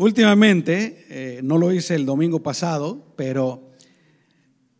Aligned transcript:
últimamente, 0.00 1.04
eh, 1.10 1.40
no 1.42 1.58
lo 1.58 1.72
hice 1.72 1.94
el 1.94 2.06
domingo 2.06 2.42
pasado, 2.42 3.12
pero 3.16 3.70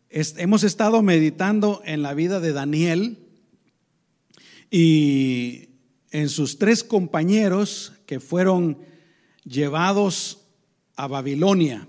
hemos 0.09 0.63
estado 0.63 1.03
meditando 1.03 1.83
en 1.85 2.01
la 2.01 2.15
vida 2.15 2.39
de 2.39 2.53
Daniel 2.53 3.19
y 4.71 5.69
en 6.09 6.27
sus 6.27 6.57
tres 6.57 6.83
compañeros 6.83 7.93
que 8.07 8.19
fueron 8.19 8.79
llevados 9.43 10.39
a 10.95 11.05
Babilonia. 11.05 11.87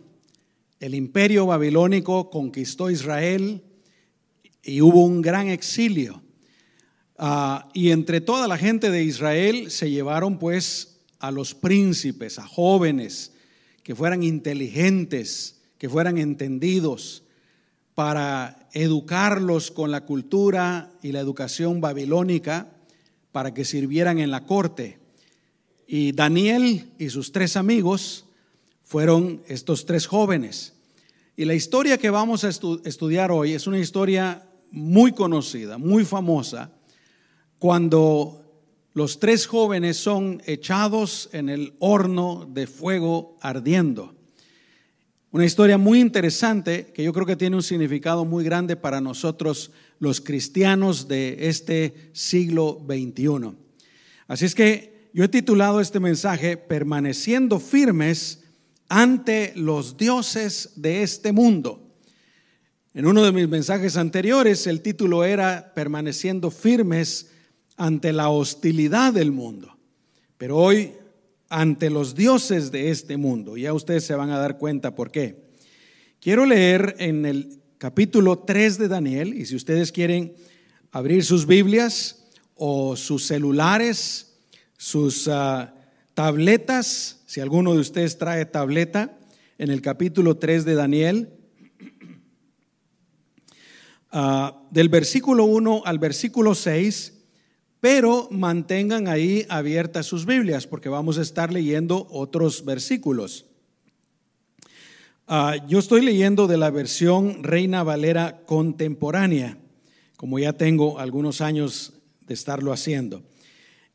El 0.78 0.94
imperio 0.94 1.46
babilónico 1.46 2.28
conquistó 2.28 2.90
Israel 2.90 3.62
y 4.62 4.82
hubo 4.82 5.06
un 5.06 5.22
gran 5.22 5.48
exilio. 5.48 6.22
Ah, 7.16 7.70
y 7.72 7.92
entre 7.92 8.20
toda 8.20 8.46
la 8.46 8.58
gente 8.58 8.90
de 8.90 9.02
Israel 9.02 9.70
se 9.70 9.90
llevaron 9.90 10.38
pues 10.38 10.91
a 11.22 11.30
los 11.30 11.54
príncipes, 11.54 12.40
a 12.40 12.46
jóvenes 12.46 13.32
que 13.84 13.94
fueran 13.94 14.24
inteligentes, 14.24 15.62
que 15.78 15.88
fueran 15.88 16.18
entendidos, 16.18 17.22
para 17.94 18.68
educarlos 18.72 19.70
con 19.70 19.92
la 19.92 20.04
cultura 20.04 20.90
y 21.00 21.12
la 21.12 21.20
educación 21.20 21.80
babilónica, 21.80 22.72
para 23.30 23.54
que 23.54 23.64
sirvieran 23.64 24.18
en 24.18 24.32
la 24.32 24.46
corte. 24.46 24.98
Y 25.86 26.10
Daniel 26.10 26.90
y 26.98 27.10
sus 27.10 27.30
tres 27.30 27.56
amigos 27.56 28.24
fueron 28.82 29.42
estos 29.46 29.86
tres 29.86 30.06
jóvenes. 30.06 30.74
Y 31.36 31.44
la 31.44 31.54
historia 31.54 31.98
que 31.98 32.10
vamos 32.10 32.42
a 32.42 32.48
estudiar 32.48 33.30
hoy 33.30 33.52
es 33.52 33.68
una 33.68 33.78
historia 33.78 34.48
muy 34.72 35.12
conocida, 35.12 35.78
muy 35.78 36.04
famosa, 36.04 36.72
cuando 37.60 38.41
los 38.94 39.20
tres 39.20 39.46
jóvenes 39.46 39.96
son 39.96 40.42
echados 40.46 41.30
en 41.32 41.48
el 41.48 41.74
horno 41.78 42.48
de 42.52 42.66
fuego 42.66 43.38
ardiendo. 43.40 44.14
Una 45.30 45.46
historia 45.46 45.78
muy 45.78 45.98
interesante 45.98 46.92
que 46.92 47.02
yo 47.02 47.12
creo 47.14 47.24
que 47.24 47.36
tiene 47.36 47.56
un 47.56 47.62
significado 47.62 48.26
muy 48.26 48.44
grande 48.44 48.76
para 48.76 49.00
nosotros 49.00 49.70
los 49.98 50.20
cristianos 50.20 51.08
de 51.08 51.48
este 51.48 52.10
siglo 52.12 52.84
XXI. 52.86 53.56
Así 54.28 54.44
es 54.44 54.54
que 54.54 55.08
yo 55.14 55.24
he 55.24 55.28
titulado 55.28 55.80
este 55.80 56.00
mensaje 56.00 56.58
Permaneciendo 56.58 57.60
firmes 57.60 58.40
ante 58.90 59.54
los 59.56 59.96
dioses 59.96 60.72
de 60.76 61.02
este 61.02 61.32
mundo. 61.32 61.82
En 62.92 63.06
uno 63.06 63.22
de 63.22 63.32
mis 63.32 63.48
mensajes 63.48 63.96
anteriores 63.96 64.66
el 64.66 64.82
título 64.82 65.24
era 65.24 65.72
Permaneciendo 65.74 66.50
firmes 66.50 67.31
ante 67.76 68.12
la 68.12 68.28
hostilidad 68.28 69.12
del 69.12 69.32
mundo, 69.32 69.76
pero 70.36 70.58
hoy 70.58 70.92
ante 71.48 71.90
los 71.90 72.14
dioses 72.14 72.72
de 72.72 72.90
este 72.90 73.18
mundo. 73.18 73.58
Ya 73.58 73.74
ustedes 73.74 74.04
se 74.04 74.14
van 74.14 74.30
a 74.30 74.38
dar 74.38 74.56
cuenta 74.56 74.94
por 74.94 75.10
qué. 75.10 75.36
Quiero 76.18 76.46
leer 76.46 76.96
en 76.98 77.26
el 77.26 77.60
capítulo 77.76 78.38
3 78.38 78.78
de 78.78 78.88
Daniel, 78.88 79.34
y 79.34 79.44
si 79.44 79.56
ustedes 79.56 79.92
quieren 79.92 80.34
abrir 80.92 81.24
sus 81.24 81.46
Biblias 81.46 82.24
o 82.54 82.96
sus 82.96 83.26
celulares, 83.26 84.38
sus 84.78 85.28
ah, 85.28 85.74
tabletas, 86.14 87.22
si 87.26 87.40
alguno 87.40 87.74
de 87.74 87.80
ustedes 87.80 88.16
trae 88.18 88.46
tableta, 88.46 89.18
en 89.58 89.70
el 89.70 89.82
capítulo 89.82 90.38
3 90.38 90.64
de 90.64 90.74
Daniel, 90.74 91.34
ah, 94.10 94.62
del 94.70 94.88
versículo 94.88 95.44
1 95.44 95.82
al 95.84 95.98
versículo 95.98 96.54
6, 96.54 97.21
pero 97.82 98.28
mantengan 98.30 99.08
ahí 99.08 99.44
abiertas 99.48 100.06
sus 100.06 100.24
Biblias 100.24 100.68
porque 100.68 100.88
vamos 100.88 101.18
a 101.18 101.22
estar 101.22 101.52
leyendo 101.52 102.06
otros 102.10 102.64
versículos. 102.64 103.46
Ah, 105.26 105.56
yo 105.66 105.80
estoy 105.80 106.02
leyendo 106.02 106.46
de 106.46 106.58
la 106.58 106.70
versión 106.70 107.42
Reina 107.42 107.82
Valera 107.82 108.42
contemporánea, 108.46 109.58
como 110.16 110.38
ya 110.38 110.52
tengo 110.52 111.00
algunos 111.00 111.40
años 111.40 111.94
de 112.24 112.34
estarlo 112.34 112.72
haciendo. 112.72 113.24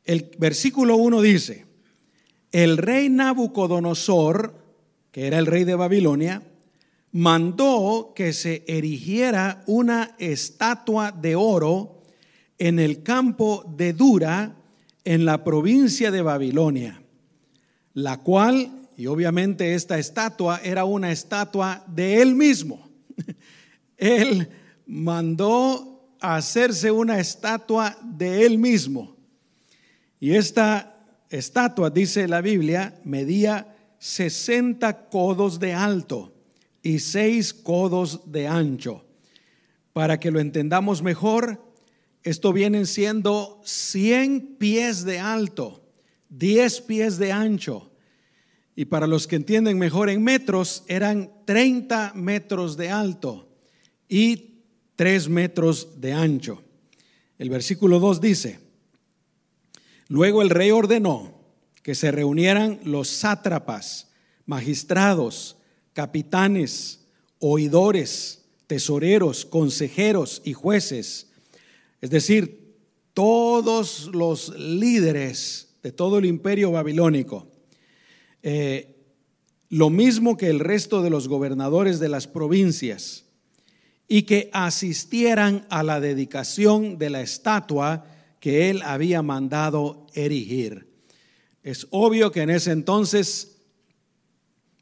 El 0.04 0.32
versículo 0.38 0.96
1 0.96 1.22
dice, 1.22 1.64
el 2.52 2.76
rey 2.76 3.08
Nabucodonosor, 3.08 4.54
que 5.10 5.26
era 5.28 5.38
el 5.38 5.46
rey 5.46 5.64
de 5.64 5.76
Babilonia, 5.76 6.42
mandó 7.12 8.12
que 8.14 8.34
se 8.34 8.64
erigiera 8.66 9.62
una 9.66 10.14
estatua 10.18 11.10
de 11.10 11.36
oro 11.36 11.97
en 12.58 12.78
el 12.78 13.02
campo 13.02 13.64
de 13.76 13.92
Dura, 13.92 14.56
en 15.04 15.24
la 15.24 15.44
provincia 15.44 16.10
de 16.10 16.22
Babilonia, 16.22 17.02
la 17.94 18.18
cual, 18.18 18.88
y 18.96 19.06
obviamente 19.06 19.74
esta 19.74 19.98
estatua 19.98 20.60
era 20.62 20.84
una 20.84 21.10
estatua 21.10 21.84
de 21.86 22.20
él 22.20 22.34
mismo. 22.34 22.88
Él 23.96 24.48
mandó 24.86 26.14
hacerse 26.20 26.90
una 26.90 27.18
estatua 27.18 27.96
de 28.02 28.46
él 28.46 28.58
mismo. 28.58 29.16
Y 30.20 30.32
esta 30.32 31.04
estatua, 31.30 31.90
dice 31.90 32.26
la 32.26 32.40
Biblia, 32.40 32.98
medía 33.04 33.76
60 33.98 35.08
codos 35.08 35.58
de 35.60 35.74
alto 35.74 36.32
y 36.82 37.00
6 37.00 37.54
codos 37.54 38.30
de 38.30 38.48
ancho. 38.48 39.04
Para 39.92 40.18
que 40.18 40.30
lo 40.30 40.40
entendamos 40.40 41.02
mejor, 41.02 41.67
esto 42.22 42.52
vienen 42.52 42.86
siendo 42.86 43.60
100 43.64 44.56
pies 44.58 45.04
de 45.04 45.18
alto, 45.18 45.82
10 46.30 46.80
pies 46.82 47.18
de 47.18 47.32
ancho. 47.32 47.90
Y 48.74 48.86
para 48.86 49.06
los 49.06 49.26
que 49.26 49.36
entienden 49.36 49.78
mejor 49.78 50.10
en 50.10 50.22
metros, 50.22 50.84
eran 50.88 51.30
30 51.44 52.12
metros 52.14 52.76
de 52.76 52.90
alto 52.90 53.48
y 54.08 54.62
3 54.96 55.28
metros 55.28 56.00
de 56.00 56.12
ancho. 56.12 56.62
El 57.38 57.50
versículo 57.50 57.98
2 58.00 58.20
dice, 58.20 58.60
luego 60.08 60.42
el 60.42 60.50
rey 60.50 60.70
ordenó 60.70 61.38
que 61.82 61.94
se 61.94 62.10
reunieran 62.10 62.80
los 62.84 63.08
sátrapas, 63.08 64.10
magistrados, 64.44 65.56
capitanes, 65.92 67.06
oidores, 67.38 68.44
tesoreros, 68.66 69.44
consejeros 69.44 70.42
y 70.44 70.52
jueces 70.52 71.27
es 72.00 72.10
decir, 72.10 72.76
todos 73.14 74.10
los 74.12 74.56
líderes 74.56 75.76
de 75.82 75.92
todo 75.92 76.18
el 76.18 76.24
imperio 76.24 76.72
babilónico, 76.72 77.48
eh, 78.42 78.94
lo 79.70 79.90
mismo 79.90 80.36
que 80.36 80.48
el 80.48 80.60
resto 80.60 81.02
de 81.02 81.10
los 81.10 81.28
gobernadores 81.28 82.00
de 82.00 82.08
las 82.08 82.26
provincias, 82.26 83.24
y 84.08 84.22
que 84.22 84.48
asistieran 84.52 85.66
a 85.68 85.82
la 85.82 86.00
dedicación 86.00 86.96
de 86.96 87.10
la 87.10 87.20
estatua 87.20 88.06
que 88.40 88.70
él 88.70 88.80
había 88.82 89.20
mandado 89.20 90.06
erigir. 90.14 90.88
Es 91.62 91.86
obvio 91.90 92.32
que 92.32 92.40
en 92.40 92.50
ese 92.50 92.72
entonces 92.72 93.58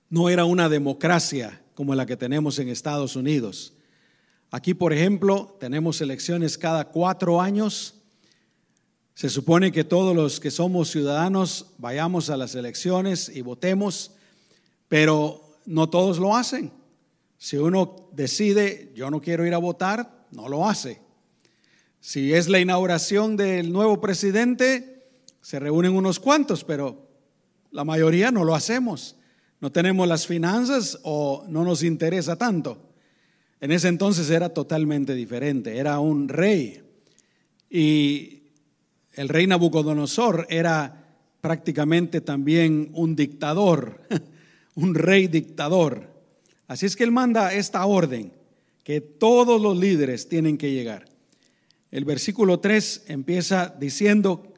no 0.08 0.28
era 0.28 0.44
una 0.44 0.68
democracia 0.68 1.60
como 1.74 1.94
la 1.96 2.06
que 2.06 2.16
tenemos 2.16 2.60
en 2.60 2.68
Estados 2.68 3.16
Unidos. 3.16 3.75
Aquí, 4.50 4.74
por 4.74 4.92
ejemplo, 4.92 5.56
tenemos 5.58 6.00
elecciones 6.00 6.56
cada 6.56 6.86
cuatro 6.86 7.40
años. 7.40 7.94
Se 9.14 9.28
supone 9.28 9.72
que 9.72 9.84
todos 9.84 10.14
los 10.14 10.40
que 10.40 10.50
somos 10.50 10.90
ciudadanos 10.90 11.74
vayamos 11.78 12.30
a 12.30 12.36
las 12.36 12.54
elecciones 12.54 13.28
y 13.28 13.40
votemos, 13.40 14.12
pero 14.88 15.58
no 15.64 15.88
todos 15.88 16.18
lo 16.18 16.36
hacen. 16.36 16.70
Si 17.38 17.56
uno 17.56 18.08
decide, 18.12 18.92
yo 18.94 19.10
no 19.10 19.20
quiero 19.20 19.46
ir 19.46 19.54
a 19.54 19.58
votar, 19.58 20.26
no 20.30 20.48
lo 20.48 20.68
hace. 20.68 21.00
Si 22.00 22.32
es 22.32 22.48
la 22.48 22.60
inauguración 22.60 23.36
del 23.36 23.72
nuevo 23.72 24.00
presidente, 24.00 25.04
se 25.40 25.58
reúnen 25.58 25.96
unos 25.96 26.20
cuantos, 26.20 26.62
pero 26.62 27.08
la 27.72 27.84
mayoría 27.84 28.30
no 28.30 28.44
lo 28.44 28.54
hacemos. 28.54 29.16
No 29.60 29.72
tenemos 29.72 30.06
las 30.06 30.26
finanzas 30.26 30.98
o 31.02 31.44
no 31.48 31.64
nos 31.64 31.82
interesa 31.82 32.36
tanto. 32.36 32.86
En 33.60 33.72
ese 33.72 33.88
entonces 33.88 34.28
era 34.30 34.50
totalmente 34.50 35.14
diferente, 35.14 35.78
era 35.78 35.98
un 35.98 36.28
rey. 36.28 36.82
Y 37.70 38.42
el 39.14 39.28
rey 39.28 39.46
Nabucodonosor 39.46 40.46
era 40.50 41.06
prácticamente 41.40 42.20
también 42.20 42.90
un 42.92 43.16
dictador, 43.16 44.02
un 44.74 44.94
rey 44.94 45.26
dictador. 45.26 46.12
Así 46.66 46.86
es 46.86 46.96
que 46.96 47.04
él 47.04 47.12
manda 47.12 47.54
esta 47.54 47.86
orden, 47.86 48.32
que 48.82 49.00
todos 49.00 49.60
los 49.60 49.78
líderes 49.78 50.28
tienen 50.28 50.58
que 50.58 50.72
llegar. 50.72 51.06
El 51.90 52.04
versículo 52.04 52.60
3 52.60 53.04
empieza 53.06 53.74
diciendo, 53.78 54.52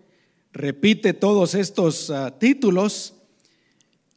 repite 0.52 1.12
todos 1.12 1.54
estos 1.54 2.10
ah, 2.10 2.36
títulos 2.38 3.14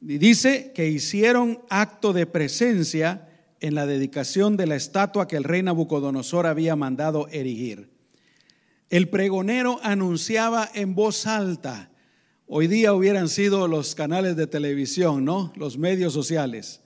y 0.02 0.18
dice 0.18 0.72
que 0.74 0.90
hicieron 0.90 1.60
acto 1.70 2.14
de 2.14 2.26
presencia 2.26 3.28
en 3.62 3.76
la 3.76 3.86
dedicación 3.86 4.58
de 4.58 4.66
la 4.66 4.76
estatua 4.76 5.28
que 5.28 5.38
el 5.38 5.44
rey 5.44 5.62
Nabucodonosor 5.64 6.48
había 6.48 6.76
mandado 6.76 7.28
erigir. 7.30 7.92
El 8.90 9.08
pregonero 9.08 9.80
anunciaba 9.84 10.70
en 10.74 10.96
voz 10.96 11.26
alta, 11.28 11.92
hoy 12.48 12.68
día 12.68 12.94
hubieran 12.94 13.30
sido 13.30 13.68
los 13.68 13.96
canales 13.96 14.36
de 14.36 14.48
televisión, 14.48 15.24
¿no? 15.24 15.54
Los 15.56 15.78
medios 15.78 16.12
sociales. 16.12 16.82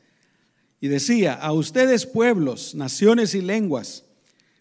Y 0.82 0.90
decía, 0.90 1.34
a 1.34 1.54
ustedes 1.54 2.06
pueblos, 2.06 2.76
naciones 2.76 3.34
y 3.34 3.42
lenguas, 3.42 4.04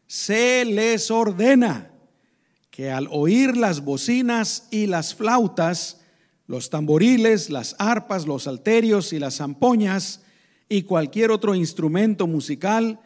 se 0.06 0.64
les 0.64 1.10
ordena 1.10 1.90
que 2.70 2.90
al 2.90 3.08
oír 3.10 3.56
las 3.56 3.84
bocinas 3.84 4.69
y 4.70 4.87
las 4.87 5.14
flautas, 5.14 6.00
los 6.46 6.70
tamboriles, 6.70 7.50
las 7.50 7.75
arpas, 7.78 8.26
los 8.26 8.46
alterios 8.46 9.12
y 9.12 9.19
las 9.19 9.37
zampoñas 9.37 10.24
y 10.69 10.82
cualquier 10.82 11.31
otro 11.31 11.55
instrumento 11.55 12.26
musical, 12.26 13.00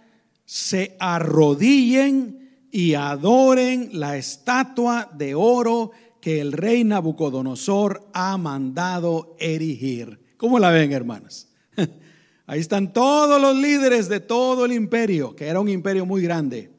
se 0.45 0.97
arrodillen 0.99 2.67
y 2.71 2.95
adoren 2.95 3.91
la 3.93 4.17
estatua 4.17 5.11
de 5.17 5.35
oro 5.35 5.91
que 6.21 6.41
el 6.41 6.53
rey 6.53 6.85
Nabucodonosor 6.85 8.09
ha 8.13 8.37
mandado 8.37 9.37
erigir. 9.39 10.21
¿Cómo 10.37 10.59
la 10.59 10.71
ven, 10.71 10.93
hermanos? 10.93 11.49
Ahí 12.47 12.61
están 12.61 12.93
todos 12.93 13.41
los 13.41 13.57
líderes 13.57 14.09
de 14.09 14.21
todo 14.21 14.65
el 14.65 14.73
imperio, 14.73 15.35
que 15.37 15.47
era 15.47 15.61
un 15.61 15.69
imperio 15.69 16.07
muy 16.07 16.23
grande. 16.23 16.71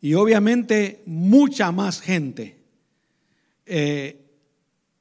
Y 0.00 0.14
obviamente 0.14 1.02
mucha 1.06 1.72
más 1.72 2.00
gente. 2.00 2.58
Eh, 3.66 4.24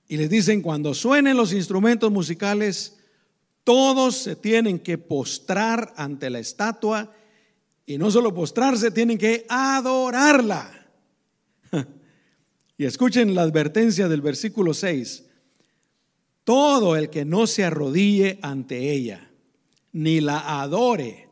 y 0.07 0.17
les 0.17 0.29
dicen, 0.29 0.61
cuando 0.61 0.93
suenen 0.93 1.37
los 1.37 1.53
instrumentos 1.53 2.11
musicales, 2.11 2.96
todos 3.67 4.15
se 4.15 4.37
tienen 4.37 4.79
que 4.79 4.97
postrar 4.97 5.93
ante 5.97 6.29
la 6.29 6.39
estatua 6.39 7.11
y 7.85 7.97
no 7.97 8.09
solo 8.09 8.33
postrarse, 8.33 8.91
tienen 8.91 9.17
que 9.17 9.45
adorarla. 9.49 10.87
Y 12.77 12.85
escuchen 12.85 13.35
la 13.35 13.41
advertencia 13.41 14.07
del 14.07 14.21
versículo 14.21 14.73
6. 14.73 15.25
Todo 16.45 16.95
el 16.95 17.09
que 17.09 17.25
no 17.25 17.45
se 17.45 17.65
arrodille 17.65 18.39
ante 18.41 18.93
ella, 18.93 19.31
ni 19.91 20.21
la 20.21 20.61
adore, 20.61 21.27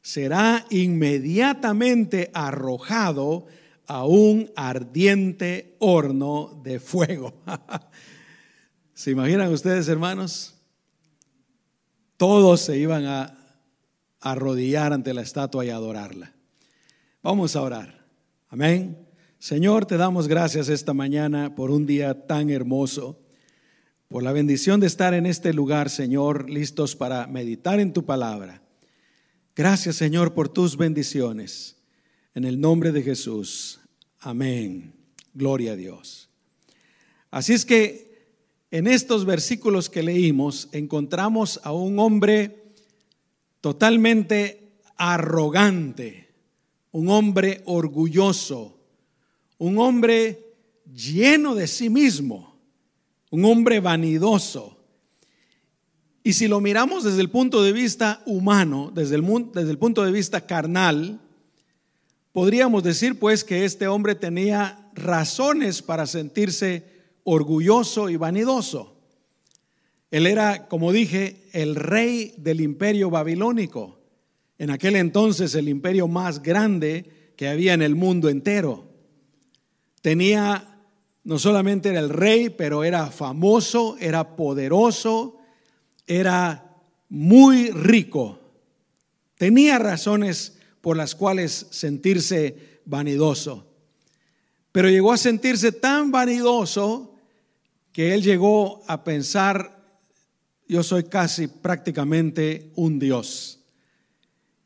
será 0.00 0.64
inmediatamente 0.70 2.30
arrojado 2.32 3.48
a 3.86 4.06
un 4.06 4.50
ardiente 4.56 5.76
horno 5.80 6.58
de 6.64 6.80
fuego. 6.80 7.34
¿Se 8.94 9.10
imaginan 9.10 9.52
ustedes, 9.52 9.88
hermanos? 9.88 10.55
Todos 12.16 12.60
se 12.62 12.78
iban 12.78 13.04
a 13.04 13.38
arrodillar 14.20 14.92
ante 14.92 15.12
la 15.12 15.22
estatua 15.22 15.64
y 15.64 15.70
adorarla. 15.70 16.32
Vamos 17.22 17.56
a 17.56 17.62
orar. 17.62 18.06
Amén. 18.48 19.06
Señor, 19.38 19.84
te 19.86 19.96
damos 19.96 20.28
gracias 20.28 20.68
esta 20.68 20.94
mañana 20.94 21.54
por 21.54 21.70
un 21.70 21.84
día 21.84 22.26
tan 22.26 22.50
hermoso, 22.50 23.20
por 24.08 24.22
la 24.22 24.32
bendición 24.32 24.80
de 24.80 24.86
estar 24.86 25.12
en 25.12 25.26
este 25.26 25.52
lugar, 25.52 25.90
Señor, 25.90 26.48
listos 26.48 26.96
para 26.96 27.26
meditar 27.26 27.80
en 27.80 27.92
tu 27.92 28.04
palabra. 28.04 28.62
Gracias, 29.54 29.96
Señor, 29.96 30.32
por 30.32 30.48
tus 30.48 30.76
bendiciones. 30.76 31.76
En 32.34 32.44
el 32.44 32.60
nombre 32.60 32.92
de 32.92 33.02
Jesús. 33.02 33.80
Amén. 34.20 34.94
Gloria 35.34 35.72
a 35.72 35.76
Dios. 35.76 36.28
Así 37.30 37.52
es 37.52 37.64
que 37.64 38.05
en 38.70 38.86
estos 38.86 39.24
versículos 39.24 39.88
que 39.88 40.02
leímos 40.02 40.68
encontramos 40.72 41.60
a 41.62 41.72
un 41.72 41.98
hombre 41.98 42.64
totalmente 43.60 44.80
arrogante, 44.96 46.28
un 46.92 47.08
hombre 47.08 47.62
orgulloso, 47.66 48.78
un 49.58 49.78
hombre 49.78 50.54
lleno 50.94 51.54
de 51.54 51.66
sí 51.66 51.90
mismo, 51.90 52.56
un 53.30 53.44
hombre 53.44 53.80
vanidoso. 53.80 54.76
Y 56.22 56.32
si 56.32 56.48
lo 56.48 56.60
miramos 56.60 57.04
desde 57.04 57.20
el 57.20 57.30
punto 57.30 57.62
de 57.62 57.72
vista 57.72 58.22
humano, 58.26 58.90
desde 58.94 59.14
el, 59.14 59.78
punto 59.78 60.04
de 60.04 60.10
vista 60.10 60.44
carnal, 60.44 61.20
podríamos 62.32 62.82
decir 62.82 63.18
pues 63.18 63.44
que 63.44 63.64
este 63.64 63.86
hombre 63.86 64.16
tenía 64.16 64.90
razones 64.94 65.82
para 65.82 66.06
sentirse 66.06 66.95
orgulloso 67.26 68.08
y 68.08 68.16
vanidoso. 68.16 68.96
Él 70.10 70.26
era, 70.26 70.68
como 70.68 70.92
dije, 70.92 71.48
el 71.52 71.74
rey 71.74 72.34
del 72.38 72.60
imperio 72.60 73.10
babilónico, 73.10 73.98
en 74.58 74.70
aquel 74.70 74.96
entonces 74.96 75.54
el 75.54 75.68
imperio 75.68 76.08
más 76.08 76.42
grande 76.42 77.32
que 77.36 77.48
había 77.48 77.74
en 77.74 77.82
el 77.82 77.94
mundo 77.96 78.28
entero 78.28 78.86
tenía, 80.00 80.78
no 81.24 81.36
solamente 81.36 81.88
era 81.88 81.98
el 81.98 82.10
rey, 82.10 82.48
pero 82.48 82.84
era 82.84 83.10
famoso, 83.10 83.96
era 83.98 84.36
poderoso, 84.36 85.38
era 86.06 86.76
muy 87.08 87.72
rico. 87.72 88.38
Tenía 89.36 89.80
razones 89.80 90.58
por 90.80 90.96
las 90.96 91.16
cuales 91.16 91.66
sentirse 91.70 92.80
vanidoso. 92.84 93.66
Pero 94.70 94.88
llegó 94.88 95.12
a 95.12 95.18
sentirse 95.18 95.72
tan 95.72 96.12
vanidoso 96.12 97.15
que 97.96 98.12
él 98.12 98.20
llegó 98.20 98.82
a 98.88 99.04
pensar, 99.04 99.74
yo 100.68 100.82
soy 100.82 101.04
casi 101.04 101.46
prácticamente 101.46 102.70
un 102.74 102.98
dios. 102.98 103.60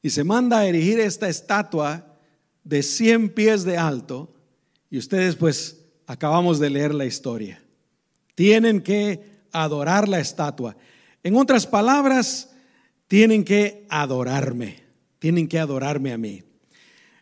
Y 0.02 0.10
se 0.10 0.24
manda 0.24 0.58
a 0.58 0.66
erigir 0.66 0.98
esta 0.98 1.28
estatua 1.28 2.18
de 2.64 2.82
100 2.82 3.28
pies 3.32 3.62
de 3.62 3.78
alto 3.78 4.34
y 4.90 4.98
ustedes 4.98 5.36
pues 5.36 5.78
acabamos 6.08 6.58
de 6.58 6.70
leer 6.70 6.92
la 6.92 7.06
historia. 7.06 7.62
Tienen 8.34 8.80
que 8.80 9.44
adorar 9.52 10.08
la 10.08 10.18
estatua. 10.18 10.76
En 11.22 11.36
otras 11.36 11.68
palabras, 11.68 12.50
tienen 13.06 13.44
que 13.44 13.86
adorarme. 13.90 14.82
Tienen 15.20 15.46
que 15.46 15.60
adorarme 15.60 16.12
a 16.12 16.18
mí. 16.18 16.42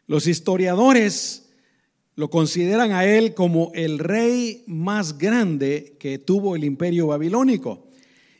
Los 0.06 0.26
historiadores 0.26 1.47
lo 2.18 2.30
consideran 2.30 2.90
a 2.90 3.04
él 3.04 3.32
como 3.32 3.70
el 3.76 4.00
rey 4.00 4.64
más 4.66 5.18
grande 5.18 5.94
que 6.00 6.18
tuvo 6.18 6.56
el 6.56 6.64
imperio 6.64 7.06
babilónico. 7.06 7.86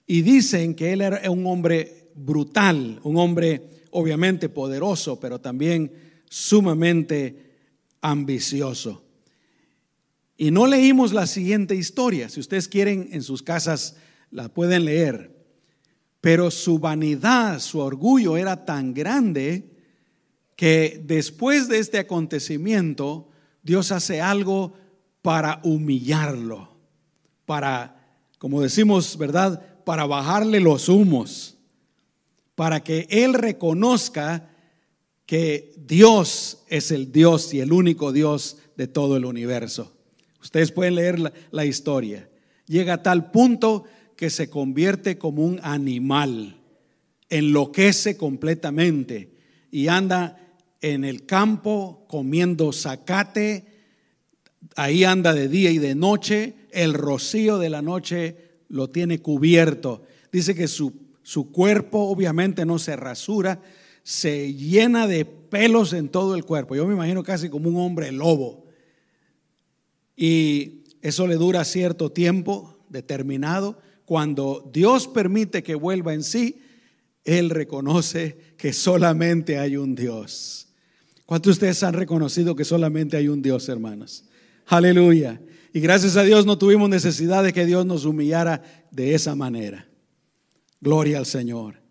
Y 0.05 0.23
dicen 0.23 0.75
que 0.75 0.93
él 0.93 1.01
era 1.01 1.31
un 1.31 1.47
hombre 1.47 2.09
brutal, 2.17 2.99
un 3.05 3.17
hombre 3.19 3.63
obviamente 3.93 4.49
poderoso, 4.49 5.21
pero 5.21 5.41
también 5.41 5.93
sumamente 6.29 7.53
ambicioso. 8.01 9.05
Y 10.37 10.51
no 10.51 10.67
leímos 10.67 11.13
la 11.13 11.29
siguiente 11.29 11.77
historia. 11.77 12.29
Si 12.29 12.41
ustedes 12.41 12.67
quieren, 12.67 13.11
en 13.13 13.23
sus 13.23 13.45
casas 13.45 13.95
la 14.33 14.49
pueden 14.49 14.87
leer. 14.87 15.37
Pero 16.21 16.51
su 16.51 16.81
vanidad, 16.81 17.61
su 17.61 17.79
orgullo 17.79 18.37
era 18.37 18.65
tan 18.65 18.93
grande 18.93 19.71
que 20.57 21.01
después 21.07 21.69
de 21.69 21.79
este 21.79 21.99
acontecimiento, 22.01 23.29
Dios 23.63 23.93
hace 23.93 24.21
algo 24.21 24.75
para 25.23 25.61
humillarlo, 25.65 26.77
para, 27.45 27.97
como 28.39 28.63
decimos, 28.63 29.19
¿verdad? 29.19 29.63
Para 29.85 30.07
bajarle 30.07 30.61
los 30.61 30.89
humos, 30.89 31.57
para 32.55 32.83
que 32.83 33.07
Él 33.11 33.35
reconozca 33.35 34.51
que 35.27 35.75
Dios 35.77 36.65
es 36.69 36.91
el 36.91 37.13
Dios 37.13 37.53
y 37.53 37.61
el 37.61 37.73
único 37.73 38.13
Dios 38.13 38.57
de 38.77 38.87
todo 38.87 39.17
el 39.17 39.27
universo. 39.27 39.93
Ustedes 40.41 40.73
pueden 40.73 40.95
leer 40.95 41.33
la, 41.51 41.65
historia. 41.67 42.31
Llega 42.67 42.95
a 42.95 43.03
tal 43.03 43.31
punto 43.31 43.85
que 44.17 44.31
se 44.31 44.49
convierte 44.49 45.19
como 45.19 45.45
un 45.45 45.61
animal, 45.63 46.57
enloquece 47.29 48.17
completamente 48.17 49.35
y 49.71 49.89
anda 49.89 50.48
en 50.81 51.05
el 51.05 51.27
campo 51.27 52.05
comiendo 52.09 52.73
zacate, 52.73 53.67
ahí 54.77 55.05
anda 55.05 55.33
de 55.35 55.49
día 55.49 55.71
y 55.71 55.79
de 55.79 55.95
noche, 55.95 56.55
el 56.71 56.95
rocío 56.95 57.59
de 57.59 57.71
la 57.71 57.83
noche 57.83 58.37
lo 58.69 58.89
tiene 58.91 59.21
cubierto. 59.21 60.03
Dice 60.31 60.55
que 60.55 60.69
su, 60.69 60.93
su 61.23 61.51
cuerpo 61.51 62.01
obviamente 62.09 62.65
no 62.65 62.79
se 62.79 62.97
rasura, 62.97 63.61
se 64.03 64.55
llena 64.55 65.07
de 65.07 65.25
pelos 65.25 65.93
en 65.93 66.09
todo 66.09 66.35
el 66.35 66.45
cuerpo. 66.45 66.77
Yo 66.77 66.87
me 66.87 66.95
imagino 66.95 67.23
casi 67.23 67.49
como 67.49 67.69
un 67.69 67.77
hombre 67.77 68.13
lobo 68.13 68.69
y 70.17 70.85
eso 71.01 71.29
le 71.29 71.37
dura 71.37 71.65
cierto 71.65 72.11
tiempo 72.11 72.79
determinado. 72.89 73.79
Cuando 74.05 74.69
Dios 74.73 75.07
permite 75.07 75.63
que 75.63 75.77
vuelva 75.77 76.13
en 76.13 76.25
sí, 76.25 76.61
Él 77.25 77.51
reconoce 77.51 78.37
que 78.57 78.73
solamente 78.73 79.59
hay 79.59 79.77
un 79.77 79.95
Dios. 79.95 80.68
¿Cuántos 81.29 81.49
de 81.49 81.53
ustedes 81.53 81.83
han 81.83 81.93
reconocido 81.93 82.57
que 82.57 82.65
solamente 82.65 83.15
hay 83.15 83.29
un 83.29 83.43
Dios, 83.43 83.69
hermanos? 83.69 84.25
Aleluya. 84.65 85.39
Y 85.75 85.81
gracias 85.81 86.17
a 86.17 86.23
Dios 86.23 86.47
no 86.47 86.57
tuvimos 86.57 86.89
necesidad 86.89 87.45
de 87.45 87.53
que 87.53 87.67
Dios 87.67 87.85
nos 87.85 88.07
humillara 88.07 88.63
de 88.91 89.15
esa 89.15 89.35
manera. 89.35 89.87
Gloria 90.81 91.19
al 91.19 91.27
Señor. 91.27 91.83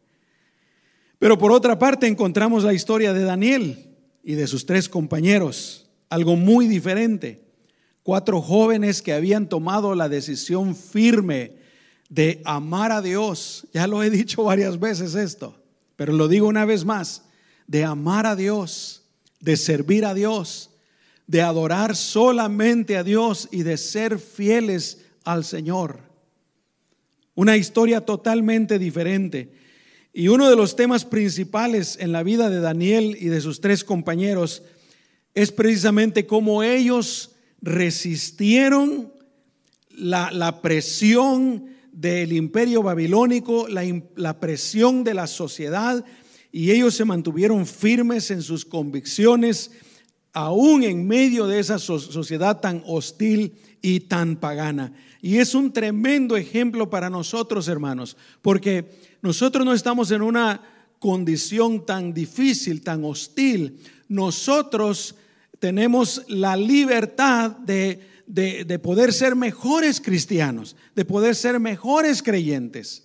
Pero 1.19 1.37
por 1.37 1.51
otra 1.51 1.77
parte 1.77 2.07
encontramos 2.07 2.63
la 2.63 2.73
historia 2.73 3.13
de 3.13 3.21
Daniel 3.21 3.95
y 4.23 4.33
de 4.33 4.47
sus 4.47 4.65
tres 4.65 4.89
compañeros, 4.89 5.87
algo 6.09 6.35
muy 6.35 6.65
diferente. 6.65 7.45
cuatro 8.01 8.41
jóvenes 8.41 9.03
que 9.03 9.13
habían 9.13 9.47
tomado 9.47 9.93
la 9.93 10.09
decisión 10.09 10.75
firme 10.75 11.57
de 12.09 12.41
amar 12.43 12.91
a 12.91 13.03
Dios. 13.03 13.67
Ya 13.71 13.85
lo 13.85 14.01
he 14.01 14.09
dicho 14.09 14.45
varias 14.45 14.79
veces 14.79 15.13
esto, 15.13 15.61
pero 15.95 16.11
lo 16.11 16.27
digo 16.27 16.47
una 16.47 16.65
vez 16.65 16.85
más, 16.85 17.21
de 17.67 17.83
amar 17.83 18.25
a 18.25 18.35
Dios, 18.35 19.03
de 19.39 19.57
servir 19.57 20.05
a 20.05 20.13
Dios, 20.13 20.71
de 21.27 21.41
adorar 21.41 21.95
solamente 21.95 22.97
a 22.97 23.03
Dios 23.03 23.49
y 23.51 23.63
de 23.63 23.77
ser 23.77 24.19
fieles 24.19 24.99
al 25.23 25.43
Señor. 25.43 25.99
Una 27.35 27.57
historia 27.57 28.01
totalmente 28.01 28.79
diferente. 28.79 29.51
Y 30.13 30.29
uno 30.29 30.49
de 30.49 30.55
los 30.55 30.75
temas 30.75 31.05
principales 31.05 31.97
en 31.99 32.11
la 32.11 32.23
vida 32.23 32.49
de 32.49 32.59
Daniel 32.59 33.15
y 33.19 33.27
de 33.27 33.41
sus 33.41 33.61
tres 33.61 33.83
compañeros 33.83 34.63
es 35.35 35.51
precisamente 35.51 36.25
cómo 36.25 36.63
ellos 36.63 37.35
resistieron 37.61 39.13
la, 39.91 40.61
presión 40.61 41.67
del 41.91 42.33
imperio 42.33 42.81
babilónico, 42.81 43.67
la, 43.67 43.83
la 44.15 44.39
presión 44.39 45.03
de 45.03 45.13
la 45.13 45.27
sociedad, 45.27 46.03
y 46.57 46.71
ellos 46.71 46.95
se 46.95 47.05
mantuvieron 47.05 47.67
firmes 47.67 48.31
en 48.31 48.41
sus 48.41 48.65
convicciones, 48.65 49.69
aún 50.33 50.81
en 50.81 51.07
medio 51.07 51.45
de 51.45 51.59
esa 51.59 51.77
sociedad 51.77 52.59
tan 52.61 52.81
hostil 52.87 53.53
y 53.79 53.99
tan 53.99 54.37
pagana. 54.37 54.91
Y 55.21 55.37
es 55.37 55.53
un 55.53 55.71
tremendo 55.71 56.35
ejemplo 56.35 56.89
para 56.89 57.11
nosotros, 57.11 57.67
hermanos, 57.67 58.17
porque 58.41 58.89
nosotros 59.21 59.63
no 59.67 59.71
estamos 59.71 60.09
en 60.09 60.23
una 60.23 60.59
condición 60.97 61.85
tan 61.85 62.11
difícil, 62.11 62.81
tan 62.81 63.03
hostil. 63.03 63.77
Nosotros 64.09 65.13
tenemos 65.59 66.23
la 66.27 66.57
libertad 66.57 67.51
de, 67.51 67.99
de, 68.25 68.79
poder 68.79 69.13
ser 69.13 69.35
mejores 69.35 70.01
cristianos, 70.01 70.75
de 70.95 71.05
poder 71.05 71.35
ser 71.35 71.59
mejores 71.59 72.23
creyentes. 72.23 73.03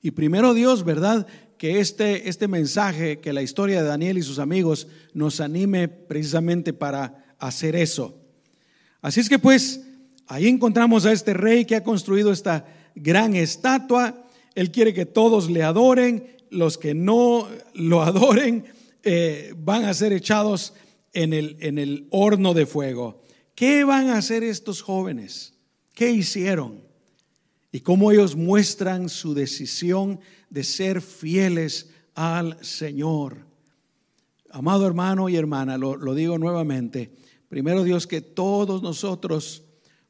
Y 0.00 0.10
primero 0.12 0.54
Dios, 0.54 0.84
¿verdad? 0.84 1.26
Que 1.58 1.80
este, 1.80 2.28
este 2.28 2.48
mensaje, 2.48 3.20
que 3.20 3.32
la 3.32 3.42
historia 3.42 3.82
de 3.82 3.88
Daniel 3.88 4.18
y 4.18 4.22
sus 4.22 4.38
amigos 4.38 4.88
nos 5.12 5.40
anime 5.40 5.88
precisamente 5.88 6.72
para 6.72 7.34
hacer 7.38 7.76
eso. 7.76 8.20
Así 9.00 9.20
es 9.20 9.28
que 9.28 9.38
pues, 9.38 9.82
ahí 10.26 10.48
encontramos 10.48 11.06
a 11.06 11.12
este 11.12 11.34
rey 11.34 11.64
que 11.64 11.76
ha 11.76 11.84
construido 11.84 12.32
esta 12.32 12.66
gran 12.94 13.36
estatua. 13.36 14.26
Él 14.54 14.70
quiere 14.70 14.94
que 14.94 15.06
todos 15.06 15.50
le 15.50 15.62
adoren. 15.62 16.26
Los 16.50 16.78
que 16.78 16.94
no 16.94 17.48
lo 17.74 18.02
adoren 18.04 18.64
eh, 19.02 19.54
van 19.58 19.84
a 19.84 19.94
ser 19.94 20.12
echados 20.12 20.74
en 21.12 21.32
el, 21.32 21.56
en 21.60 21.78
el 21.78 22.06
horno 22.10 22.54
de 22.54 22.66
fuego. 22.66 23.22
¿Qué 23.54 23.84
van 23.84 24.08
a 24.08 24.18
hacer 24.18 24.42
estos 24.42 24.82
jóvenes? 24.82 25.54
¿Qué 25.94 26.10
hicieron? 26.10 26.82
Y 27.74 27.80
cómo 27.80 28.12
ellos 28.12 28.36
muestran 28.36 29.08
su 29.08 29.34
decisión 29.34 30.20
de 30.48 30.62
ser 30.62 31.00
fieles 31.00 31.90
al 32.14 32.56
Señor. 32.64 33.48
Amado 34.48 34.86
hermano 34.86 35.28
y 35.28 35.34
hermana, 35.34 35.76
lo, 35.76 35.96
lo 35.96 36.14
digo 36.14 36.38
nuevamente. 36.38 37.10
Primero 37.48 37.82
Dios, 37.82 38.06
que 38.06 38.20
todos 38.20 38.80
nosotros 38.80 39.64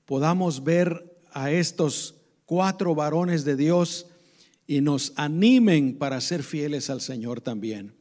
podamos 0.05 0.63
ver 0.63 1.11
a 1.33 1.53
estos 1.53 2.17
cuatro 2.45 2.95
varones 2.95 3.47
de 3.47 3.57
Dios 3.57 4.09
y 4.67 4.83
nos 4.83 5.15
animen 5.17 5.97
para 5.97 6.21
ser 6.21 6.43
fieles 6.43 6.91
al 6.91 7.01
Señor 7.01 7.41
también, 7.41 7.95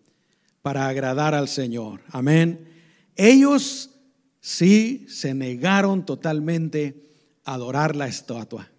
para 0.62 0.90
agradar 0.90 1.34
al 1.34 1.48
Señor. 1.48 2.02
Amén. 2.10 2.68
Ellos 3.16 3.92
sí 4.42 5.06
se 5.08 5.34
negaron 5.34 6.06
totalmente 6.06 7.02
a 7.46 7.54
adorar 7.54 7.96
la 7.96 8.08
estatua. 8.08 8.73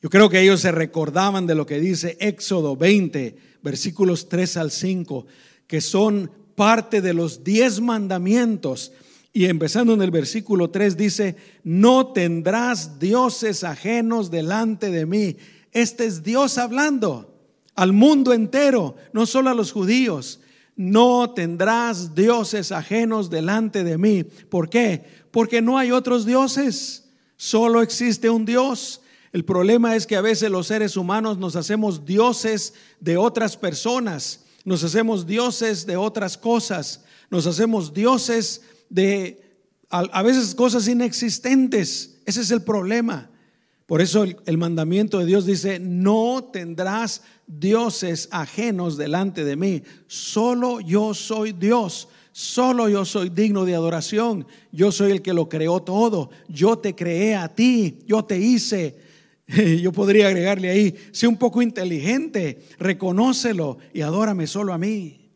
Yo 0.00 0.10
creo 0.10 0.28
que 0.28 0.40
ellos 0.40 0.60
se 0.60 0.72
recordaban 0.72 1.46
de 1.46 1.54
lo 1.54 1.66
que 1.66 1.80
dice 1.80 2.16
Éxodo 2.20 2.76
20, 2.76 3.36
versículos 3.62 4.28
3 4.28 4.56
al 4.56 4.70
5, 4.70 5.26
que 5.66 5.80
son 5.80 6.30
parte 6.54 7.00
de 7.00 7.14
los 7.14 7.42
diez 7.44 7.80
mandamientos. 7.80 8.92
Y 9.32 9.46
empezando 9.46 9.94
en 9.94 10.02
el 10.02 10.10
versículo 10.10 10.70
3 10.70 10.96
dice, 10.96 11.36
no 11.64 12.12
tendrás 12.12 12.98
dioses 12.98 13.64
ajenos 13.64 14.30
delante 14.30 14.90
de 14.90 15.06
mí. 15.06 15.36
Este 15.72 16.06
es 16.06 16.22
Dios 16.22 16.58
hablando 16.58 17.34
al 17.74 17.92
mundo 17.92 18.32
entero, 18.32 18.96
no 19.12 19.26
solo 19.26 19.50
a 19.50 19.54
los 19.54 19.72
judíos 19.72 20.40
no 20.78 21.32
tendrás 21.34 22.14
dioses 22.14 22.70
ajenos 22.70 23.30
delante 23.30 23.82
de 23.82 23.98
mí. 23.98 24.22
¿Por 24.22 24.70
qué? 24.70 25.04
Porque 25.32 25.60
no 25.60 25.76
hay 25.76 25.90
otros 25.90 26.24
dioses, 26.24 27.10
solo 27.36 27.82
existe 27.82 28.30
un 28.30 28.44
Dios. 28.44 29.02
El 29.32 29.44
problema 29.44 29.94
es 29.94 30.06
que 30.06 30.16
a 30.16 30.22
veces 30.22 30.50
los 30.50 30.68
seres 30.68 30.96
humanos 30.96 31.38
nos 31.38 31.56
hacemos 31.56 32.04
dioses 32.04 32.74
de 33.00 33.16
otras 33.16 33.56
personas, 33.56 34.44
nos 34.64 34.84
hacemos 34.84 35.26
dioses 35.26 35.86
de 35.86 35.96
otras 35.96 36.38
cosas, 36.38 37.04
nos 37.30 37.46
hacemos 37.46 37.92
dioses 37.92 38.62
de 38.88 39.48
a, 39.90 40.22
veces 40.22 40.54
cosas 40.54 40.86
inexistentes. 40.88 42.18
Ese 42.26 42.40
es 42.42 42.50
el 42.50 42.62
problema. 42.62 43.30
Por 43.86 44.02
eso 44.02 44.24
el, 44.24 44.58
mandamiento 44.58 45.18
de 45.18 45.24
Dios 45.24 45.46
dice, 45.46 45.78
no 45.78 46.50
tendrás 46.52 47.22
dioses 47.46 48.28
ajenos 48.30 48.98
delante 48.98 49.44
de 49.44 49.56
mí. 49.56 49.82
Solo 50.06 50.80
yo 50.80 51.14
soy 51.14 51.52
Dios. 51.52 52.08
Solo 52.32 52.88
yo 52.88 53.06
soy 53.06 53.30
digno 53.30 53.64
de 53.64 53.74
adoración. 53.74 54.46
Yo 54.72 54.92
soy 54.92 55.12
el 55.12 55.22
que 55.22 55.32
lo 55.32 55.48
creó 55.48 55.80
todo. 55.80 56.30
Yo 56.48 56.78
te 56.78 56.94
creé 56.94 57.34
a 57.34 57.48
ti. 57.48 58.00
Yo 58.06 58.24
te 58.24 58.38
hice. 58.38 59.07
Yo 59.80 59.92
podría 59.92 60.28
agregarle 60.28 60.68
ahí, 60.68 60.94
sé 61.10 61.26
un 61.26 61.38
poco 61.38 61.62
inteligente, 61.62 62.58
reconócelo 62.78 63.78
y 63.94 64.02
adórame 64.02 64.46
solo 64.46 64.74
a 64.74 64.78
mí. 64.78 65.30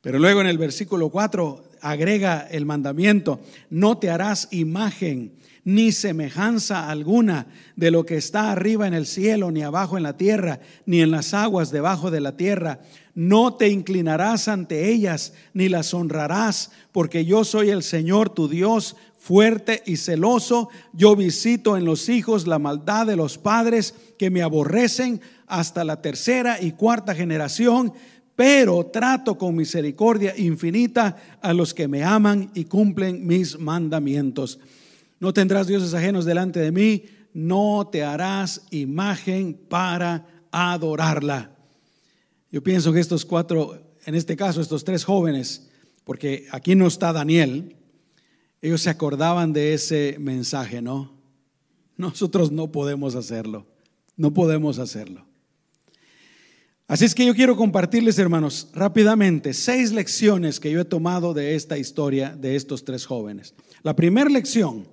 Pero 0.00 0.18
luego 0.18 0.40
en 0.40 0.46
el 0.46 0.56
versículo 0.56 1.10
4 1.10 1.64
agrega 1.82 2.46
el 2.50 2.64
mandamiento, 2.64 3.40
no 3.68 3.98
te 3.98 4.08
harás 4.08 4.48
imagen 4.50 5.32
ni 5.62 5.92
semejanza 5.92 6.88
alguna 6.88 7.46
de 7.76 7.90
lo 7.90 8.06
que 8.06 8.16
está 8.16 8.50
arriba 8.50 8.86
en 8.86 8.94
el 8.94 9.06
cielo, 9.06 9.50
ni 9.50 9.62
abajo 9.62 9.98
en 9.98 10.04
la 10.04 10.16
tierra, 10.16 10.60
ni 10.86 11.02
en 11.02 11.10
las 11.10 11.34
aguas 11.34 11.70
debajo 11.70 12.10
de 12.10 12.20
la 12.20 12.36
tierra. 12.36 12.80
No 13.14 13.54
te 13.54 13.68
inclinarás 13.68 14.48
ante 14.48 14.90
ellas, 14.90 15.34
ni 15.52 15.68
las 15.68 15.92
honrarás, 15.92 16.70
porque 16.92 17.26
yo 17.26 17.44
soy 17.44 17.68
el 17.68 17.82
Señor 17.82 18.30
tu 18.30 18.48
Dios, 18.48 18.96
fuerte 19.20 19.84
y 19.86 19.98
celoso. 19.98 20.70
Yo 20.92 21.14
visito 21.14 21.76
en 21.76 21.84
los 21.84 22.08
hijos 22.08 22.48
la 22.48 22.58
maldad 22.58 23.06
de 23.06 23.14
los 23.14 23.38
padres 23.38 23.94
que 24.18 24.30
me 24.30 24.42
aborrecen 24.42 25.20
hasta 25.46 25.84
la 25.84 26.02
tercera 26.02 26.60
y 26.60 26.72
cuarta 26.72 27.14
generación 27.14 27.92
pero 28.40 28.86
trato 28.86 29.36
con 29.36 29.54
misericordia 29.54 30.34
infinita 30.34 31.14
a 31.42 31.52
los 31.52 31.74
que 31.74 31.88
me 31.88 32.02
aman 32.04 32.50
y 32.54 32.64
cumplen 32.64 33.26
mis 33.26 33.58
mandamientos. 33.58 34.58
No 35.18 35.34
tendrás 35.34 35.66
dioses 35.66 35.92
ajenos 35.92 36.24
delante 36.24 36.58
de 36.58 36.72
mí, 36.72 37.04
no 37.34 37.90
te 37.92 38.02
harás 38.02 38.62
imagen 38.70 39.52
para 39.68 40.26
adorarla. 40.50 41.50
Yo 42.50 42.62
pienso 42.62 42.94
que 42.94 43.00
estos 43.00 43.26
cuatro, 43.26 43.78
en 44.06 44.14
este 44.14 44.36
caso 44.36 44.62
estos 44.62 44.84
tres 44.84 45.04
jóvenes, 45.04 45.68
porque 46.04 46.46
aquí 46.50 46.74
no 46.74 46.86
está 46.86 47.12
Daniel, 47.12 47.76
ellos 48.62 48.82
se 48.82 48.90
acordaban 48.90 49.52
de 49.52 49.74
ese 49.74 50.16
mensaje, 50.18 50.82
¿no? 50.82 51.12
Nosotros 51.96 52.50
no 52.50 52.72
podemos 52.72 53.14
hacerlo, 53.14 53.66
no 54.16 54.32
podemos 54.32 54.78
hacerlo. 54.78 55.26
Así 56.86 57.04
es 57.04 57.14
que 57.14 57.24
yo 57.24 57.34
quiero 57.34 57.56
compartirles, 57.56 58.18
hermanos, 58.18 58.68
rápidamente 58.74 59.54
seis 59.54 59.92
lecciones 59.92 60.58
que 60.58 60.72
yo 60.72 60.80
he 60.80 60.84
tomado 60.84 61.34
de 61.34 61.54
esta 61.54 61.78
historia 61.78 62.34
de 62.36 62.56
estos 62.56 62.84
tres 62.84 63.06
jóvenes. 63.06 63.54
La 63.82 63.94
primera 63.94 64.28
lección 64.28 64.88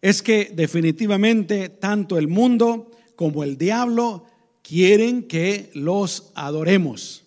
es 0.00 0.22
que 0.22 0.50
definitivamente 0.54 1.68
tanto 1.68 2.18
el 2.18 2.28
mundo 2.28 2.90
como 3.14 3.44
el 3.44 3.58
diablo 3.58 4.24
quieren 4.62 5.22
que 5.22 5.70
los 5.74 6.30
adoremos. 6.34 7.24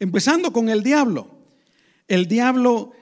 Empezando 0.00 0.52
con 0.52 0.68
el 0.68 0.82
diablo. 0.82 1.28
El 2.08 2.26
diablo 2.26 2.92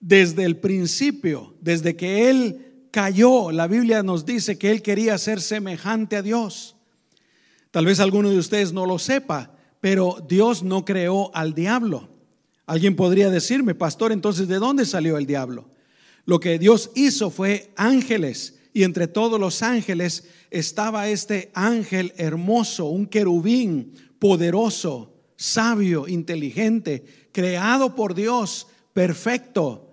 desde 0.00 0.44
el 0.44 0.56
principio, 0.56 1.54
desde 1.60 1.94
que 1.94 2.30
él 2.30 2.86
cayó, 2.90 3.52
la 3.52 3.66
Biblia 3.66 4.02
nos 4.02 4.24
dice 4.24 4.58
que 4.58 4.70
él 4.70 4.82
quería 4.82 5.16
ser 5.18 5.40
semejante 5.40 6.16
a 6.16 6.22
Dios. 6.22 6.76
Tal 7.70 7.84
vez 7.86 8.00
alguno 8.00 8.30
de 8.30 8.38
ustedes 8.38 8.72
no 8.72 8.86
lo 8.86 8.98
sepa, 8.98 9.54
pero 9.80 10.24
Dios 10.28 10.62
no 10.62 10.84
creó 10.84 11.30
al 11.34 11.54
diablo. 11.54 12.08
Alguien 12.66 12.96
podría 12.96 13.30
decirme, 13.30 13.74
pastor, 13.74 14.12
entonces, 14.12 14.48
¿de 14.48 14.58
dónde 14.58 14.86
salió 14.86 15.18
el 15.18 15.26
diablo? 15.26 15.70
Lo 16.24 16.40
que 16.40 16.58
Dios 16.58 16.90
hizo 16.94 17.30
fue 17.30 17.72
ángeles 17.76 18.60
y 18.72 18.84
entre 18.84 19.08
todos 19.08 19.40
los 19.40 19.62
ángeles 19.62 20.28
estaba 20.50 21.08
este 21.08 21.50
ángel 21.54 22.12
hermoso, 22.16 22.86
un 22.86 23.06
querubín 23.06 23.94
poderoso, 24.18 25.14
sabio, 25.36 26.06
inteligente, 26.06 27.04
creado 27.32 27.94
por 27.94 28.14
Dios, 28.14 28.68
perfecto. 28.92 29.89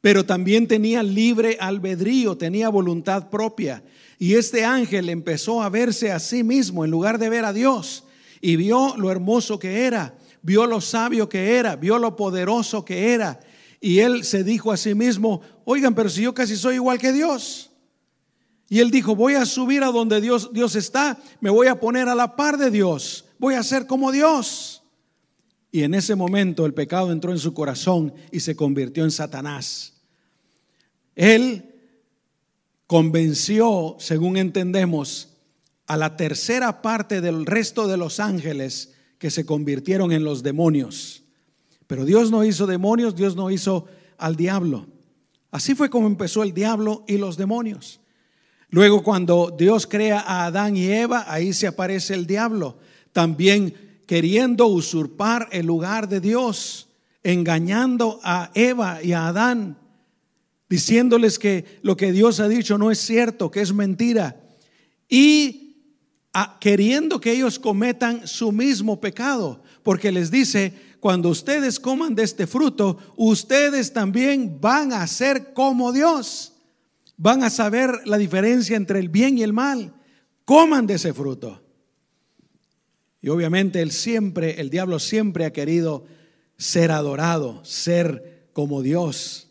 Pero 0.00 0.24
también 0.24 0.68
tenía 0.68 1.02
libre 1.02 1.56
albedrío, 1.60 2.36
tenía 2.36 2.68
voluntad 2.68 3.30
propia. 3.30 3.82
Y 4.18 4.34
este 4.34 4.64
ángel 4.64 5.08
empezó 5.08 5.62
a 5.62 5.68
verse 5.68 6.12
a 6.12 6.18
sí 6.18 6.42
mismo 6.42 6.84
en 6.84 6.90
lugar 6.90 7.18
de 7.18 7.28
ver 7.28 7.44
a 7.44 7.52
Dios 7.52 8.04
y 8.40 8.56
vio 8.56 8.96
lo 8.96 9.10
hermoso 9.10 9.58
que 9.58 9.84
era, 9.86 10.16
vio 10.42 10.66
lo 10.66 10.80
sabio 10.80 11.28
que 11.28 11.56
era, 11.56 11.76
vio 11.76 11.98
lo 11.98 12.16
poderoso 12.16 12.84
que 12.84 13.12
era. 13.12 13.40
Y 13.80 14.00
él 14.00 14.24
se 14.24 14.44
dijo 14.44 14.72
a 14.72 14.76
sí 14.76 14.94
mismo, 14.94 15.40
oigan, 15.64 15.94
pero 15.94 16.08
si 16.08 16.22
yo 16.22 16.34
casi 16.34 16.56
soy 16.56 16.76
igual 16.76 16.98
que 16.98 17.12
Dios. 17.12 17.70
Y 18.68 18.80
él 18.80 18.90
dijo, 18.90 19.16
voy 19.16 19.34
a 19.34 19.46
subir 19.46 19.82
a 19.82 19.90
donde 19.90 20.20
Dios, 20.20 20.52
Dios 20.52 20.76
está, 20.76 21.18
me 21.40 21.50
voy 21.50 21.68
a 21.68 21.80
poner 21.80 22.08
a 22.08 22.14
la 22.14 22.36
par 22.36 22.58
de 22.58 22.70
Dios, 22.70 23.24
voy 23.38 23.54
a 23.54 23.62
ser 23.62 23.86
como 23.86 24.12
Dios. 24.12 24.82
Y 25.70 25.82
en 25.82 25.94
ese 25.94 26.14
momento 26.14 26.64
el 26.64 26.74
pecado 26.74 27.12
entró 27.12 27.30
en 27.32 27.38
su 27.38 27.52
corazón 27.52 28.14
y 28.32 28.40
se 28.40 28.56
convirtió 28.56 29.04
en 29.04 29.10
Satanás. 29.10 29.94
Él 31.14 31.74
convenció, 32.86 33.96
según 33.98 34.36
entendemos, 34.36 35.28
a 35.86 35.96
la 35.96 36.16
tercera 36.16 36.80
parte 36.80 37.20
del 37.20 37.44
resto 37.44 37.86
de 37.86 37.96
los 37.96 38.20
ángeles 38.20 38.94
que 39.18 39.30
se 39.30 39.44
convirtieron 39.44 40.12
en 40.12 40.24
los 40.24 40.42
demonios. 40.42 41.22
Pero 41.86 42.04
Dios 42.04 42.30
no 42.30 42.44
hizo 42.44 42.66
demonios, 42.66 43.16
Dios 43.16 43.36
no 43.36 43.50
hizo 43.50 43.86
al 44.16 44.36
diablo. 44.36 44.86
Así 45.50 45.74
fue 45.74 45.90
como 45.90 46.06
empezó 46.06 46.42
el 46.42 46.52
diablo 46.52 47.04
y 47.08 47.16
los 47.16 47.36
demonios. 47.36 48.00
Luego 48.70 49.02
cuando 49.02 49.54
Dios 49.56 49.86
crea 49.86 50.20
a 50.20 50.46
Adán 50.46 50.76
y 50.76 50.86
Eva, 50.86 51.24
ahí 51.26 51.52
se 51.54 51.66
aparece 51.66 52.14
el 52.14 52.26
diablo, 52.26 52.78
también 53.12 53.87
queriendo 54.08 54.66
usurpar 54.68 55.48
el 55.52 55.66
lugar 55.66 56.08
de 56.08 56.20
Dios, 56.20 56.88
engañando 57.22 58.18
a 58.24 58.50
Eva 58.54 59.02
y 59.02 59.12
a 59.12 59.28
Adán, 59.28 59.78
diciéndoles 60.66 61.38
que 61.38 61.78
lo 61.82 61.94
que 61.94 62.10
Dios 62.10 62.40
ha 62.40 62.48
dicho 62.48 62.78
no 62.78 62.90
es 62.90 62.98
cierto, 62.98 63.50
que 63.50 63.60
es 63.60 63.74
mentira, 63.74 64.40
y 65.10 65.76
queriendo 66.58 67.20
que 67.20 67.32
ellos 67.32 67.58
cometan 67.58 68.26
su 68.26 68.50
mismo 68.50 68.98
pecado, 68.98 69.62
porque 69.82 70.10
les 70.10 70.30
dice, 70.30 70.72
cuando 71.00 71.28
ustedes 71.28 71.78
coman 71.78 72.14
de 72.14 72.22
este 72.22 72.46
fruto, 72.46 72.96
ustedes 73.14 73.92
también 73.92 74.58
van 74.58 74.94
a 74.94 75.06
ser 75.06 75.52
como 75.52 75.92
Dios. 75.92 76.54
Van 77.18 77.42
a 77.42 77.50
saber 77.50 77.90
la 78.06 78.16
diferencia 78.16 78.74
entre 78.74 79.00
el 79.00 79.10
bien 79.10 79.36
y 79.36 79.42
el 79.42 79.52
mal. 79.52 79.92
Coman 80.46 80.86
de 80.86 80.94
ese 80.94 81.12
fruto. 81.12 81.67
Y 83.20 83.28
obviamente 83.28 83.82
él 83.82 83.90
siempre, 83.90 84.60
el 84.60 84.70
diablo 84.70 84.98
siempre 84.98 85.44
ha 85.44 85.52
querido 85.52 86.04
ser 86.56 86.90
adorado, 86.90 87.64
ser 87.64 88.48
como 88.52 88.82
Dios. 88.82 89.48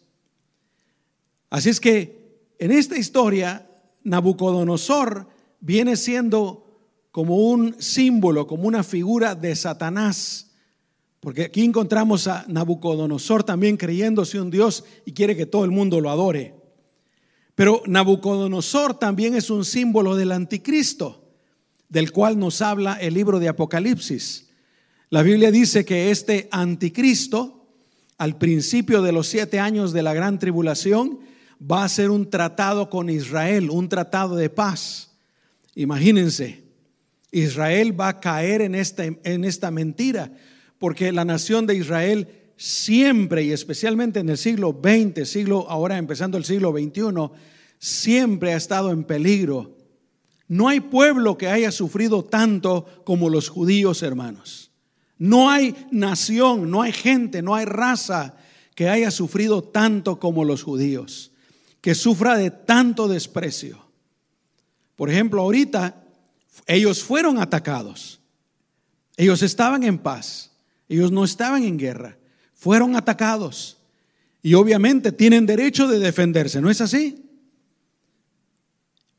Así 1.50 1.70
es 1.70 1.80
que 1.80 2.40
en 2.60 2.72
esta 2.72 2.98
historia, 2.98 3.70
Nabucodonosor 4.04 5.28
viene 5.60 5.96
siendo 5.96 6.66
como 7.12 7.38
un 7.38 7.76
símbolo, 7.82 8.48
como 8.48 8.68
una 8.68 8.84
figura 8.84 9.36
de 9.36 9.56
Satanás 9.56 10.48
porque 11.20 11.44
aquí 11.44 11.64
encontramos 11.64 12.28
a 12.28 12.46
Nabucodonosor 12.48 13.44
también 13.44 13.76
creyéndose 13.76 14.40
un 14.40 14.52
Dios 14.52 14.86
y 15.06 15.12
quiere 15.12 15.36
que 15.36 15.46
todo 15.46 15.66
el 15.66 15.72
mundo 15.72 16.00
lo 16.00 16.10
adore. 16.10 16.56
Pero 17.56 17.82
Nabucodonosor 17.86 18.98
también 19.00 19.36
es 19.36 19.50
un 19.50 19.66
símbolo 19.66 20.16
del 20.16 20.32
anticristo, 20.32 21.27
del 21.90 22.12
cual 22.12 22.38
nos 22.38 22.62
habla 22.62 22.96
el 22.96 23.14
libro 23.14 23.40
de 23.40 23.48
Apocalipsis. 23.48 24.50
La 25.10 25.24
Biblia 25.24 25.52
dice 25.52 25.86
que 25.86 26.12
este 26.12 26.48
anticristo, 26.52 27.68
al 28.18 28.38
principio 28.38 29.02
de 29.02 29.12
los 29.12 29.28
siete 29.28 29.60
años 29.60 29.94
de 29.94 30.04
la 30.04 30.14
gran 30.14 30.40
tribulación, 30.40 31.20
va 31.60 31.82
a 31.82 31.86
hacer 31.86 32.10
un 32.10 32.30
tratado 32.30 32.90
con 32.90 33.10
Israel, 33.10 33.70
un 33.70 33.90
tratado 33.90 34.36
de 34.36 34.50
paz. 34.50 35.12
Imagínense, 35.76 36.64
Israel 37.32 38.00
va 38.00 38.10
a 38.10 38.20
caer 38.20 38.62
en 38.62 38.76
esta, 38.76 39.06
en 39.06 39.46
esta 39.46 39.72
mentira 39.72 40.32
porque 40.80 41.12
la 41.12 41.26
nación 41.26 41.66
de 41.66 41.76
Israel 41.76 42.28
siempre, 42.56 43.44
y 43.44 43.52
especialmente 43.52 44.20
en 44.20 44.30
el 44.30 44.38
siglo 44.38 44.80
XX, 44.82 45.28
siglo, 45.28 45.70
ahora 45.70 45.98
empezando 45.98 46.38
el 46.38 46.46
siglo 46.46 46.72
XXI, 46.72 47.32
siempre 47.80 48.54
ha 48.54 48.58
estado 48.58 48.92
en 48.92 49.04
peligro. 49.04 49.77
No 50.48 50.70
hay 50.70 50.80
pueblo 50.80 51.38
que 51.38 51.48
haya 51.48 51.72
sufrido 51.72 52.24
tanto 52.24 52.86
como 53.04 53.30
los 53.30 53.50
judíos, 53.50 54.02
hermanos. 54.02 54.72
No 55.18 55.50
hay 55.50 55.76
nación, 55.92 56.70
no 56.70 56.82
hay 56.82 56.92
gente, 56.92 57.42
no 57.42 57.56
hay 57.56 57.66
raza 57.66 58.36
que 58.76 58.88
haya 58.88 59.10
sufrido 59.10 59.64
tanto 59.64 60.20
como 60.20 60.46
los 60.46 60.64
judíos, 60.64 61.32
que 61.82 61.96
sufra 61.96 62.38
de 62.38 62.52
tanto 62.52 63.08
desprecio. 63.08 63.88
Por 64.96 65.10
ejemplo, 65.10 65.42
ahorita 65.42 66.04
ellos 66.68 67.04
fueron 67.04 67.40
atacados, 67.40 68.20
ellos 69.16 69.42
estaban 69.42 69.84
en 69.84 69.98
paz, 69.98 70.52
ellos 70.88 71.12
no 71.12 71.24
estaban 71.24 71.64
en 71.64 71.78
guerra, 71.78 72.18
fueron 72.54 72.96
atacados. 72.96 73.78
Y 74.44 74.54
obviamente 74.54 75.12
tienen 75.12 75.48
derecho 75.48 75.88
de 75.88 75.98
defenderse, 76.00 76.62
¿no 76.62 76.70
es 76.70 76.80
así? 76.80 77.26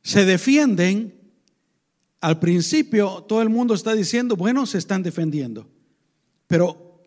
Se 0.03 0.25
defienden. 0.25 1.18
Al 2.21 2.39
principio 2.41 3.25
todo 3.29 3.43
el 3.43 3.49
mundo 3.49 3.75
está 3.75 3.95
diciendo, 3.95 4.37
bueno, 4.37 4.67
se 4.67 4.79
están 4.79 5.03
defendiendo. 5.03 5.69
Pero 6.47 7.03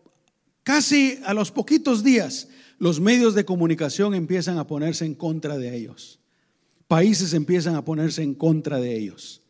casi 0.62 1.18
a 1.24 1.34
los 1.34 1.50
poquitos 1.50 2.02
días 2.02 2.48
los 2.78 3.00
medios 3.00 3.34
de 3.34 3.44
comunicación 3.44 4.14
empiezan 4.14 4.58
a 4.58 4.66
ponerse 4.66 5.04
en 5.04 5.14
contra 5.14 5.58
de 5.58 5.76
ellos. 5.76 6.18
Países 6.88 7.34
empiezan 7.34 7.76
a 7.76 7.84
ponerse 7.84 8.22
en 8.22 8.34
contra 8.34 8.80
de 8.80 8.96
ellos. 8.96 9.42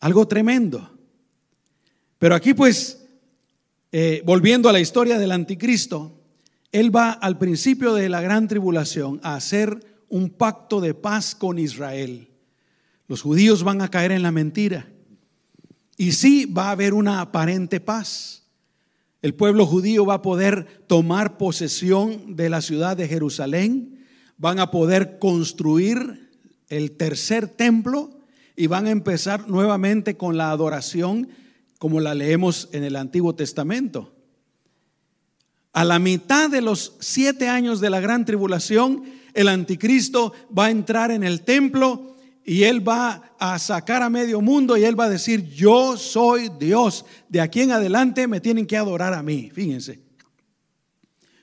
Algo 0.00 0.26
tremendo. 0.26 0.90
Pero 2.18 2.34
aquí 2.34 2.54
pues, 2.54 3.06
eh, 3.92 4.22
volviendo 4.24 4.68
a 4.68 4.72
la 4.72 4.80
historia 4.80 5.18
del 5.18 5.32
anticristo, 5.32 6.20
él 6.72 6.94
va 6.94 7.12
al 7.12 7.38
principio 7.38 7.94
de 7.94 8.08
la 8.08 8.20
gran 8.20 8.48
tribulación 8.48 9.20
a 9.22 9.36
hacer 9.36 9.93
un 10.08 10.30
pacto 10.30 10.80
de 10.80 10.94
paz 10.94 11.34
con 11.34 11.58
Israel. 11.58 12.28
Los 13.08 13.22
judíos 13.22 13.62
van 13.62 13.82
a 13.82 13.90
caer 13.90 14.12
en 14.12 14.22
la 14.22 14.32
mentira. 14.32 14.88
Y 15.96 16.12
sí 16.12 16.46
va 16.46 16.68
a 16.68 16.72
haber 16.72 16.94
una 16.94 17.20
aparente 17.20 17.80
paz. 17.80 18.44
El 19.22 19.34
pueblo 19.34 19.66
judío 19.66 20.04
va 20.04 20.14
a 20.14 20.22
poder 20.22 20.84
tomar 20.86 21.38
posesión 21.38 22.36
de 22.36 22.50
la 22.50 22.60
ciudad 22.60 22.96
de 22.96 23.08
Jerusalén, 23.08 24.04
van 24.36 24.58
a 24.58 24.70
poder 24.70 25.18
construir 25.18 26.30
el 26.68 26.92
tercer 26.92 27.48
templo 27.48 28.10
y 28.56 28.66
van 28.66 28.86
a 28.86 28.90
empezar 28.90 29.48
nuevamente 29.48 30.16
con 30.16 30.36
la 30.36 30.50
adoración 30.50 31.28
como 31.78 32.00
la 32.00 32.14
leemos 32.14 32.68
en 32.72 32.84
el 32.84 32.96
Antiguo 32.96 33.34
Testamento. 33.34 34.13
A 35.74 35.84
la 35.84 35.98
mitad 35.98 36.48
de 36.48 36.62
los 36.62 36.94
siete 37.00 37.48
años 37.48 37.80
de 37.80 37.90
la 37.90 38.00
gran 38.00 38.24
tribulación, 38.24 39.04
el 39.34 39.48
anticristo 39.48 40.32
va 40.56 40.66
a 40.66 40.70
entrar 40.70 41.10
en 41.10 41.22
el 41.22 41.42
templo 41.42 42.16
y 42.44 42.62
él 42.62 42.86
va 42.86 43.34
a 43.38 43.58
sacar 43.58 44.02
a 44.02 44.08
medio 44.08 44.40
mundo 44.40 44.76
y 44.76 44.84
él 44.84 44.98
va 44.98 45.04
a 45.04 45.10
decir, 45.10 45.50
yo 45.50 45.98
soy 45.98 46.50
Dios, 46.58 47.04
de 47.28 47.42
aquí 47.42 47.60
en 47.60 47.72
adelante 47.72 48.26
me 48.26 48.40
tienen 48.40 48.66
que 48.66 48.78
adorar 48.78 49.12
a 49.12 49.22
mí. 49.22 49.50
Fíjense. 49.52 50.00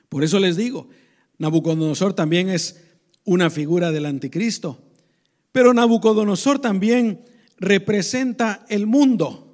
Por 0.09 0.23
eso 0.23 0.39
les 0.39 0.57
digo, 0.57 0.89
Nabucodonosor 1.37 2.13
también 2.13 2.49
es 2.49 2.81
una 3.23 3.51
figura 3.51 3.91
del 3.91 4.07
anticristo, 4.07 4.81
pero 5.51 5.73
Nabucodonosor 5.75 6.59
también 6.59 7.23
representa 7.59 8.65
el 8.69 8.87
mundo 8.87 9.51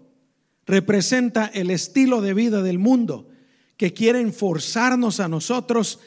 representa 0.68 1.46
el 1.46 1.72
estilo 1.72 2.22
de 2.22 2.34
vida 2.34 2.62
del 2.62 2.78
mundo 2.78 3.30
que 3.78 3.94
quieren 3.94 4.34
forzarnos 4.34 5.20
a 5.20 5.28
nosotros 5.28 6.00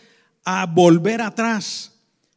a 0.44 0.66
volver 0.66 1.22
atrás, 1.22 1.92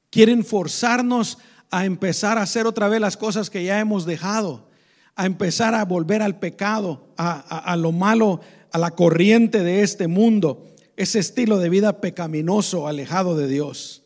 quieren 0.10 0.46
forzarnos 0.46 1.39
a 1.72 1.86
empezar 1.86 2.38
a 2.38 2.43
hacer 2.43 2.67
otra 2.67 2.88
vez 2.88 3.02
las 3.02 3.17
cosas 3.17 3.50
que 3.50 3.63
ya 3.63 3.80
hemos 3.80 4.06
dejado, 4.06 4.69
a 5.15 5.26
empezar 5.26 5.74
a 5.74 5.86
volver 5.86 6.22
al 6.22 6.38
pecado, 6.38 7.08
a, 7.17 7.76
lo 7.78 7.91
malo, 7.91 8.41
a 8.72 8.78
la 8.78 8.91
corriente 8.91 9.63
de 9.63 9.82
este 9.82 10.08
mundo, 10.08 10.72
ese 10.96 11.19
estilo 11.19 11.58
de 11.58 11.69
vida 11.69 12.00
pecaminoso, 12.00 12.88
alejado 12.88 13.36
de 13.36 13.48
Dios. 13.48 14.04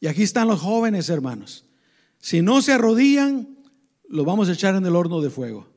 Y 0.00 0.06
aquí 0.06 0.22
están 0.22 0.48
los 0.48 0.60
jóvenes 0.60 1.08
hermanos. 1.08 1.64
Si 2.18 2.42
no 2.42 2.60
se 2.60 2.72
arrodillan, 2.72 3.48
los 4.08 4.26
vamos 4.26 4.48
a 4.50 4.52
echar 4.52 4.74
en 4.74 4.84
el 4.84 4.96
horno 4.96 5.22
de 5.22 5.30
fuego. 5.30 5.68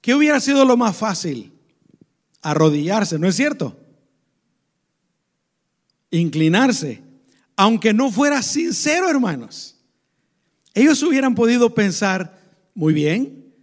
¿Qué 0.00 0.14
hubiera 0.14 0.40
sido 0.40 0.64
lo 0.64 0.76
más 0.76 0.96
fácil? 0.96 1.52
Arrodillarse, 2.40 3.18
¿no 3.18 3.28
es 3.28 3.36
cierto? 3.36 3.76
Inclinarse, 6.10 7.02
aunque 7.56 7.92
no 7.92 8.10
fuera 8.10 8.42
sincero, 8.42 9.08
hermanos. 9.08 9.76
Ellos 10.74 11.02
hubieran 11.02 11.34
podido 11.34 11.74
pensar, 11.74 12.38
muy 12.74 12.92
bien, 12.92 13.54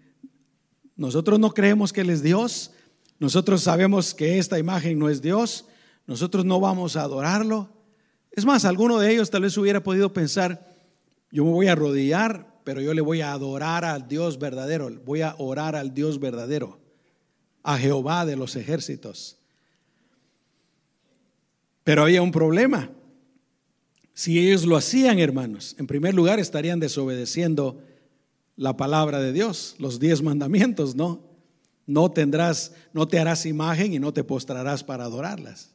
nosotros 0.95 1.39
no 1.39 1.53
creemos 1.53 1.93
que 1.93 2.01
Él 2.01 2.10
es 2.10 2.23
Dios, 2.23 2.71
nosotros 3.19 3.62
sabemos 3.62 4.13
que 4.13 4.39
esta 4.39 4.60
imagen 4.60 4.97
no 4.99 5.10
es 5.10 5.21
Dios, 5.21 5.65
nosotros 6.08 6.43
no 6.43 6.60
vamos 6.60 6.95
a 6.95 7.03
adorarlo. 7.03 7.69
Es 8.32 8.45
más, 8.45 8.65
alguno 8.65 8.99
de 8.99 9.12
ellos 9.12 9.29
tal 9.29 9.43
vez 9.43 9.56
hubiera 9.58 9.84
podido 9.84 10.12
pensar, 10.12 10.67
yo 11.32 11.45
me 11.45 11.51
voy 11.51 11.67
a 11.67 11.73
arrodillar, 11.73 12.62
pero 12.63 12.82
yo 12.82 12.93
le 12.93 13.01
voy 13.01 13.21
a 13.21 13.32
adorar 13.32 13.86
al 13.86 14.08
Dios 14.08 14.39
verdadero, 14.39 14.89
voy 15.06 15.21
a 15.21 15.36
orar 15.38 15.75
al 15.75 15.93
Dios 15.93 16.19
verdadero, 16.19 16.79
a 17.62 17.77
Jehová 17.77 18.25
de 18.25 18.36
los 18.36 18.56
ejércitos. 18.56 19.38
Pero 21.84 22.04
había 22.04 22.22
un 22.22 22.32
problema. 22.32 22.89
Si 24.13 24.39
ellos 24.39 24.65
lo 24.65 24.78
hacían, 24.78 25.19
hermanos, 25.19 25.76
en 25.80 25.88
primer 25.88 26.13
lugar 26.13 26.39
estarían 26.39 26.80
desobedeciendo 26.80 27.82
la 28.56 28.78
palabra 28.78 29.19
de 29.19 29.34
Dios, 29.34 29.76
los 29.80 30.00
diez 30.00 30.22
mandamientos, 30.22 30.96
¿no? 30.96 31.22
No 31.86 32.12
tendrás, 32.12 32.74
no 32.93 33.08
te 33.08 33.19
harás 33.19 33.46
imagen 33.46 33.93
y 33.93 34.00
no 34.00 34.13
te 34.13 34.24
postrarás 34.24 34.84
para 34.84 35.06
adorarlas. 35.06 35.72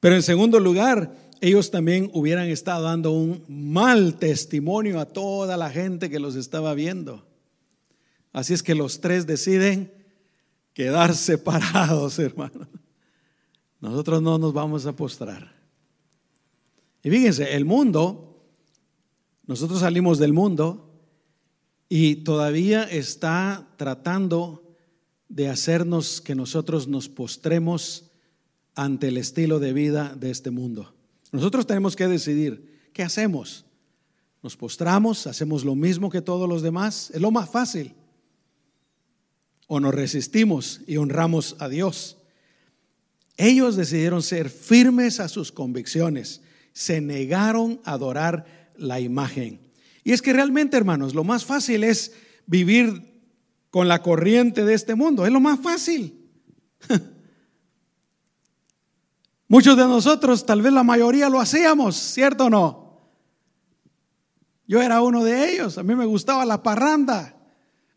Pero 0.00 0.14
en 0.16 0.22
segundo 0.22 0.60
lugar, 0.60 1.14
ellos 1.40 1.70
también 1.70 2.10
hubieran 2.12 2.48
estado 2.48 2.84
dando 2.84 3.12
un 3.12 3.44
mal 3.48 4.16
testimonio 4.16 5.00
a 5.00 5.06
toda 5.06 5.56
la 5.56 5.70
gente 5.70 6.10
que 6.10 6.20
los 6.20 6.34
estaba 6.34 6.74
viendo. 6.74 7.26
Así 8.32 8.52
es 8.52 8.62
que 8.62 8.74
los 8.74 9.00
tres 9.00 9.26
deciden 9.26 9.92
quedar 10.74 11.14
separados, 11.14 12.18
hermano. 12.18 12.68
Nosotros 13.86 14.20
no 14.20 14.36
nos 14.36 14.52
vamos 14.52 14.84
a 14.86 14.96
postrar. 14.96 15.54
Y 17.04 17.08
fíjense, 17.08 17.54
el 17.54 17.64
mundo, 17.64 18.42
nosotros 19.46 19.78
salimos 19.78 20.18
del 20.18 20.32
mundo 20.32 20.90
y 21.88 22.16
todavía 22.16 22.82
está 22.82 23.68
tratando 23.76 24.64
de 25.28 25.48
hacernos 25.48 26.20
que 26.20 26.34
nosotros 26.34 26.88
nos 26.88 27.08
postremos 27.08 28.10
ante 28.74 29.06
el 29.06 29.18
estilo 29.18 29.60
de 29.60 29.72
vida 29.72 30.16
de 30.18 30.32
este 30.32 30.50
mundo. 30.50 30.92
Nosotros 31.30 31.64
tenemos 31.64 31.94
que 31.94 32.08
decidir, 32.08 32.90
¿qué 32.92 33.04
hacemos? 33.04 33.66
¿Nos 34.42 34.56
postramos? 34.56 35.28
¿Hacemos 35.28 35.64
lo 35.64 35.76
mismo 35.76 36.10
que 36.10 36.22
todos 36.22 36.48
los 36.48 36.60
demás? 36.60 37.12
Es 37.14 37.20
lo 37.20 37.30
más 37.30 37.48
fácil. 37.48 37.94
¿O 39.68 39.78
nos 39.78 39.94
resistimos 39.94 40.80
y 40.88 40.96
honramos 40.96 41.54
a 41.60 41.68
Dios? 41.68 42.15
Ellos 43.36 43.76
decidieron 43.76 44.22
ser 44.22 44.50
firmes 44.50 45.20
a 45.20 45.28
sus 45.28 45.52
convicciones 45.52 46.40
se 46.76 47.00
negaron 47.00 47.80
a 47.86 47.92
adorar 47.92 48.44
la 48.76 49.00
imagen. 49.00 49.72
Y 50.04 50.12
es 50.12 50.20
que 50.20 50.34
realmente, 50.34 50.76
hermanos, 50.76 51.14
lo 51.14 51.24
más 51.24 51.46
fácil 51.46 51.84
es 51.84 52.12
vivir 52.44 53.24
con 53.70 53.88
la 53.88 54.02
corriente 54.02 54.62
de 54.62 54.74
este 54.74 54.94
mundo. 54.94 55.24
Es 55.24 55.32
lo 55.32 55.40
más 55.40 55.58
fácil. 55.58 56.28
Muchos 59.48 59.74
de 59.78 59.84
nosotros, 59.84 60.44
tal 60.44 60.60
vez 60.60 60.74
la 60.74 60.82
mayoría 60.82 61.30
lo 61.30 61.40
hacíamos, 61.40 61.96
¿cierto 61.96 62.44
o 62.44 62.50
no? 62.50 63.00
Yo 64.66 64.82
era 64.82 65.00
uno 65.00 65.24
de 65.24 65.50
ellos. 65.50 65.78
A 65.78 65.82
mí 65.82 65.94
me 65.94 66.04
gustaba 66.04 66.44
la 66.44 66.62
parranda, 66.62 67.36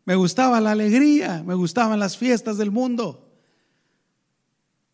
me 0.06 0.14
gustaba 0.14 0.58
la 0.58 0.70
alegría, 0.70 1.42
me 1.44 1.52
gustaban 1.52 2.00
las 2.00 2.16
fiestas 2.16 2.56
del 2.56 2.70
mundo. 2.70 3.29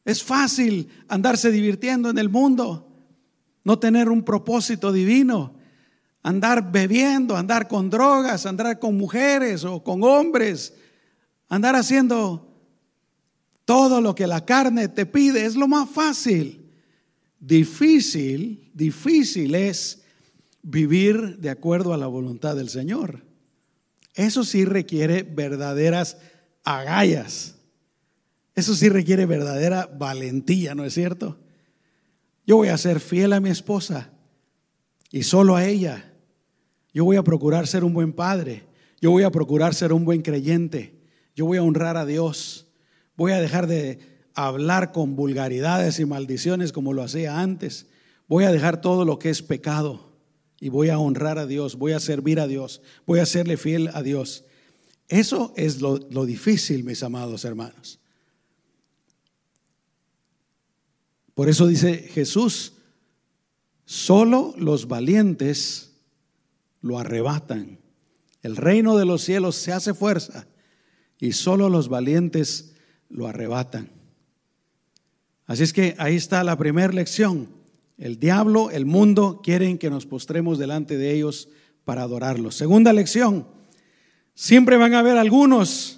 Es 0.06 0.22
fácil 0.22 0.88
andarse 1.08 1.50
divirtiendo 1.50 2.08
en 2.08 2.16
el 2.16 2.30
mundo 2.30 2.86
no 3.66 3.80
tener 3.80 4.08
un 4.08 4.22
propósito 4.22 4.92
divino, 4.92 5.56
andar 6.22 6.70
bebiendo, 6.70 7.36
andar 7.36 7.66
con 7.66 7.90
drogas, 7.90 8.46
andar 8.46 8.78
con 8.78 8.96
mujeres 8.96 9.64
o 9.64 9.82
con 9.82 10.04
hombres, 10.04 10.72
andar 11.48 11.74
haciendo 11.74 12.48
todo 13.64 14.00
lo 14.00 14.14
que 14.14 14.28
la 14.28 14.44
carne 14.44 14.86
te 14.86 15.04
pide, 15.04 15.44
es 15.44 15.56
lo 15.56 15.66
más 15.66 15.90
fácil. 15.90 16.70
Difícil, 17.40 18.70
difícil 18.72 19.56
es 19.56 20.04
vivir 20.62 21.38
de 21.38 21.50
acuerdo 21.50 21.92
a 21.92 21.98
la 21.98 22.06
voluntad 22.06 22.54
del 22.54 22.68
Señor. 22.68 23.26
Eso 24.14 24.44
sí 24.44 24.64
requiere 24.64 25.24
verdaderas 25.24 26.18
agallas. 26.62 27.55
Eso 28.56 28.74
sí 28.74 28.88
requiere 28.88 29.26
verdadera 29.26 29.86
valentía, 29.86 30.74
¿no 30.74 30.84
es 30.86 30.94
cierto? 30.94 31.38
Yo 32.46 32.56
voy 32.56 32.68
a 32.68 32.78
ser 32.78 33.00
fiel 33.00 33.34
a 33.34 33.40
mi 33.40 33.50
esposa 33.50 34.10
y 35.12 35.24
solo 35.24 35.56
a 35.56 35.66
ella. 35.66 36.14
Yo 36.94 37.04
voy 37.04 37.16
a 37.16 37.22
procurar 37.22 37.66
ser 37.66 37.84
un 37.84 37.92
buen 37.92 38.14
padre. 38.14 38.64
Yo 38.98 39.10
voy 39.10 39.24
a 39.24 39.30
procurar 39.30 39.74
ser 39.74 39.92
un 39.92 40.06
buen 40.06 40.22
creyente. 40.22 40.98
Yo 41.34 41.44
voy 41.44 41.58
a 41.58 41.62
honrar 41.62 41.98
a 41.98 42.06
Dios. 42.06 42.66
Voy 43.14 43.32
a 43.32 43.40
dejar 43.42 43.66
de 43.66 43.98
hablar 44.34 44.90
con 44.90 45.16
vulgaridades 45.16 46.00
y 46.00 46.06
maldiciones 46.06 46.72
como 46.72 46.94
lo 46.94 47.02
hacía 47.02 47.40
antes. 47.40 47.88
Voy 48.26 48.44
a 48.44 48.52
dejar 48.52 48.80
todo 48.80 49.04
lo 49.04 49.18
que 49.18 49.28
es 49.28 49.42
pecado 49.42 50.16
y 50.60 50.70
voy 50.70 50.88
a 50.88 50.98
honrar 50.98 51.38
a 51.38 51.46
Dios. 51.46 51.76
Voy 51.76 51.92
a 51.92 52.00
servir 52.00 52.40
a 52.40 52.46
Dios. 52.46 52.80
Voy 53.06 53.18
a 53.18 53.26
serle 53.26 53.58
fiel 53.58 53.90
a 53.92 54.02
Dios. 54.02 54.44
Eso 55.08 55.52
es 55.56 55.82
lo, 55.82 55.98
lo 56.10 56.24
difícil, 56.24 56.84
mis 56.84 57.02
amados 57.02 57.44
hermanos. 57.44 58.00
Por 61.36 61.50
eso 61.50 61.66
dice 61.66 61.98
Jesús, 61.98 62.72
solo 63.84 64.54
los 64.56 64.88
valientes 64.88 65.92
lo 66.80 66.98
arrebatan. 66.98 67.78
El 68.40 68.56
reino 68.56 68.96
de 68.96 69.04
los 69.04 69.20
cielos 69.20 69.54
se 69.54 69.70
hace 69.70 69.92
fuerza 69.92 70.46
y 71.18 71.32
solo 71.32 71.68
los 71.68 71.90
valientes 71.90 72.72
lo 73.10 73.26
arrebatan. 73.26 73.90
Así 75.44 75.62
es 75.62 75.74
que 75.74 75.94
ahí 75.98 76.16
está 76.16 76.42
la 76.42 76.56
primera 76.56 76.94
lección. 76.94 77.50
El 77.98 78.18
diablo, 78.18 78.70
el 78.70 78.86
mundo 78.86 79.42
quieren 79.44 79.76
que 79.76 79.90
nos 79.90 80.06
postremos 80.06 80.56
delante 80.56 80.96
de 80.96 81.12
ellos 81.12 81.50
para 81.84 82.00
adorarlos. 82.00 82.54
Segunda 82.54 82.94
lección, 82.94 83.46
siempre 84.34 84.78
van 84.78 84.94
a 84.94 85.00
haber 85.00 85.18
algunos 85.18 85.95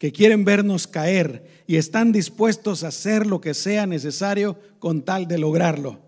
que 0.00 0.12
quieren 0.12 0.46
vernos 0.46 0.86
caer 0.86 1.62
y 1.66 1.76
están 1.76 2.10
dispuestos 2.10 2.82
a 2.82 2.88
hacer 2.88 3.26
lo 3.26 3.42
que 3.42 3.52
sea 3.52 3.84
necesario 3.84 4.56
con 4.78 5.02
tal 5.02 5.28
de 5.28 5.36
lograrlo. 5.36 6.00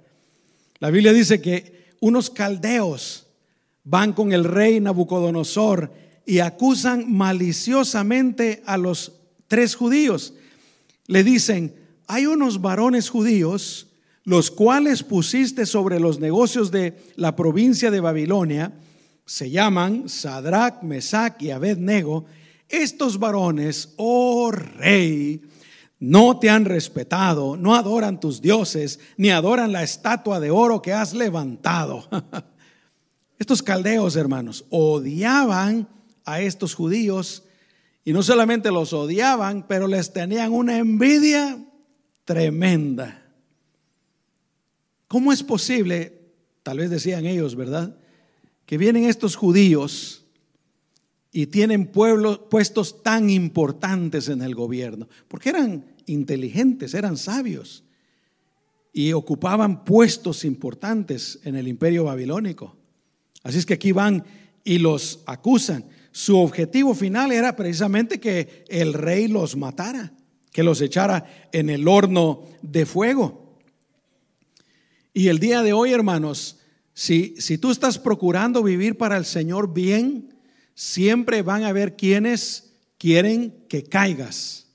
La 0.78 0.88
Biblia 0.88 1.12
dice 1.12 1.42
que 1.42 1.90
unos 2.00 2.30
caldeos 2.30 3.26
van 3.84 4.14
con 4.14 4.32
el 4.32 4.44
rey 4.44 4.80
Nabucodonosor 4.80 5.92
y 6.24 6.38
acusan 6.38 7.12
maliciosamente 7.12 8.62
a 8.64 8.78
los 8.78 9.12
tres 9.46 9.74
judíos. 9.74 10.32
Le 11.06 11.22
dicen, 11.22 11.74
hay 12.06 12.24
unos 12.24 12.62
varones 12.62 13.10
judíos, 13.10 13.88
los 14.24 14.50
cuales 14.50 15.02
pusiste 15.02 15.66
sobre 15.66 16.00
los 16.00 16.18
negocios 16.18 16.70
de 16.70 16.96
la 17.16 17.36
provincia 17.36 17.90
de 17.90 18.00
Babilonia, 18.00 18.72
se 19.26 19.50
llaman 19.50 20.08
Sadrach, 20.08 20.82
Mesach 20.82 21.42
y 21.42 21.50
Abednego, 21.50 22.24
estos 22.72 23.18
varones, 23.18 23.92
oh 23.96 24.50
rey, 24.50 25.42
no 26.00 26.40
te 26.40 26.50
han 26.50 26.64
respetado, 26.64 27.56
no 27.56 27.76
adoran 27.76 28.18
tus 28.18 28.42
dioses, 28.42 28.98
ni 29.16 29.30
adoran 29.30 29.70
la 29.70 29.84
estatua 29.84 30.40
de 30.40 30.50
oro 30.50 30.82
que 30.82 30.92
has 30.92 31.14
levantado. 31.14 32.08
Estos 33.38 33.62
caldeos, 33.62 34.16
hermanos, 34.16 34.64
odiaban 34.70 35.88
a 36.24 36.40
estos 36.40 36.74
judíos 36.74 37.42
y 38.04 38.12
no 38.12 38.22
solamente 38.22 38.70
los 38.70 38.92
odiaban, 38.92 39.66
pero 39.66 39.88
les 39.88 40.12
tenían 40.12 40.52
una 40.52 40.78
envidia 40.78 41.58
tremenda. 42.24 43.20
¿Cómo 45.08 45.32
es 45.32 45.42
posible, 45.42 46.20
tal 46.62 46.78
vez 46.78 46.88
decían 46.88 47.26
ellos, 47.26 47.56
¿verdad? 47.56 47.96
Que 48.64 48.78
vienen 48.78 49.04
estos 49.04 49.34
judíos 49.34 50.21
y 51.32 51.46
tienen 51.46 51.86
pueblos, 51.86 52.40
puestos 52.50 53.02
tan 53.02 53.30
importantes 53.30 54.28
en 54.28 54.42
el 54.42 54.54
gobierno, 54.54 55.08
porque 55.28 55.48
eran 55.48 55.86
inteligentes, 56.04 56.92
eran 56.92 57.16
sabios 57.16 57.84
y 58.92 59.14
ocupaban 59.14 59.84
puestos 59.84 60.44
importantes 60.44 61.40
en 61.44 61.56
el 61.56 61.66
imperio 61.66 62.04
babilónico. 62.04 62.76
Así 63.42 63.58
es 63.58 63.66
que 63.66 63.74
aquí 63.74 63.92
van 63.92 64.24
y 64.62 64.78
los 64.78 65.20
acusan. 65.24 65.86
Su 66.10 66.38
objetivo 66.38 66.94
final 66.94 67.32
era 67.32 67.56
precisamente 67.56 68.20
que 68.20 68.64
el 68.68 68.92
rey 68.92 69.26
los 69.26 69.56
matara, 69.56 70.12
que 70.52 70.62
los 70.62 70.82
echara 70.82 71.48
en 71.52 71.70
el 71.70 71.88
horno 71.88 72.42
de 72.60 72.84
fuego. 72.84 73.56
Y 75.14 75.28
el 75.28 75.38
día 75.38 75.62
de 75.62 75.72
hoy, 75.72 75.92
hermanos, 75.92 76.58
si, 76.92 77.34
si 77.38 77.56
tú 77.56 77.70
estás 77.70 77.98
procurando 77.98 78.62
vivir 78.62 78.98
para 78.98 79.16
el 79.16 79.24
Señor 79.24 79.72
bien, 79.72 80.31
siempre 80.74 81.42
van 81.42 81.64
a 81.64 81.68
haber 81.68 81.96
quienes 81.96 82.72
quieren 82.98 83.64
que 83.68 83.82
caigas. 83.82 84.66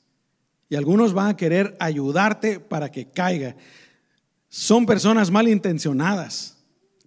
Y 0.70 0.76
algunos 0.76 1.14
van 1.14 1.30
a 1.30 1.38
querer 1.38 1.78
ayudarte 1.80 2.60
para 2.60 2.92
que 2.92 3.10
caiga. 3.10 3.56
Son 4.50 4.86
personas 4.86 5.32
malintencionadas, 5.32 6.58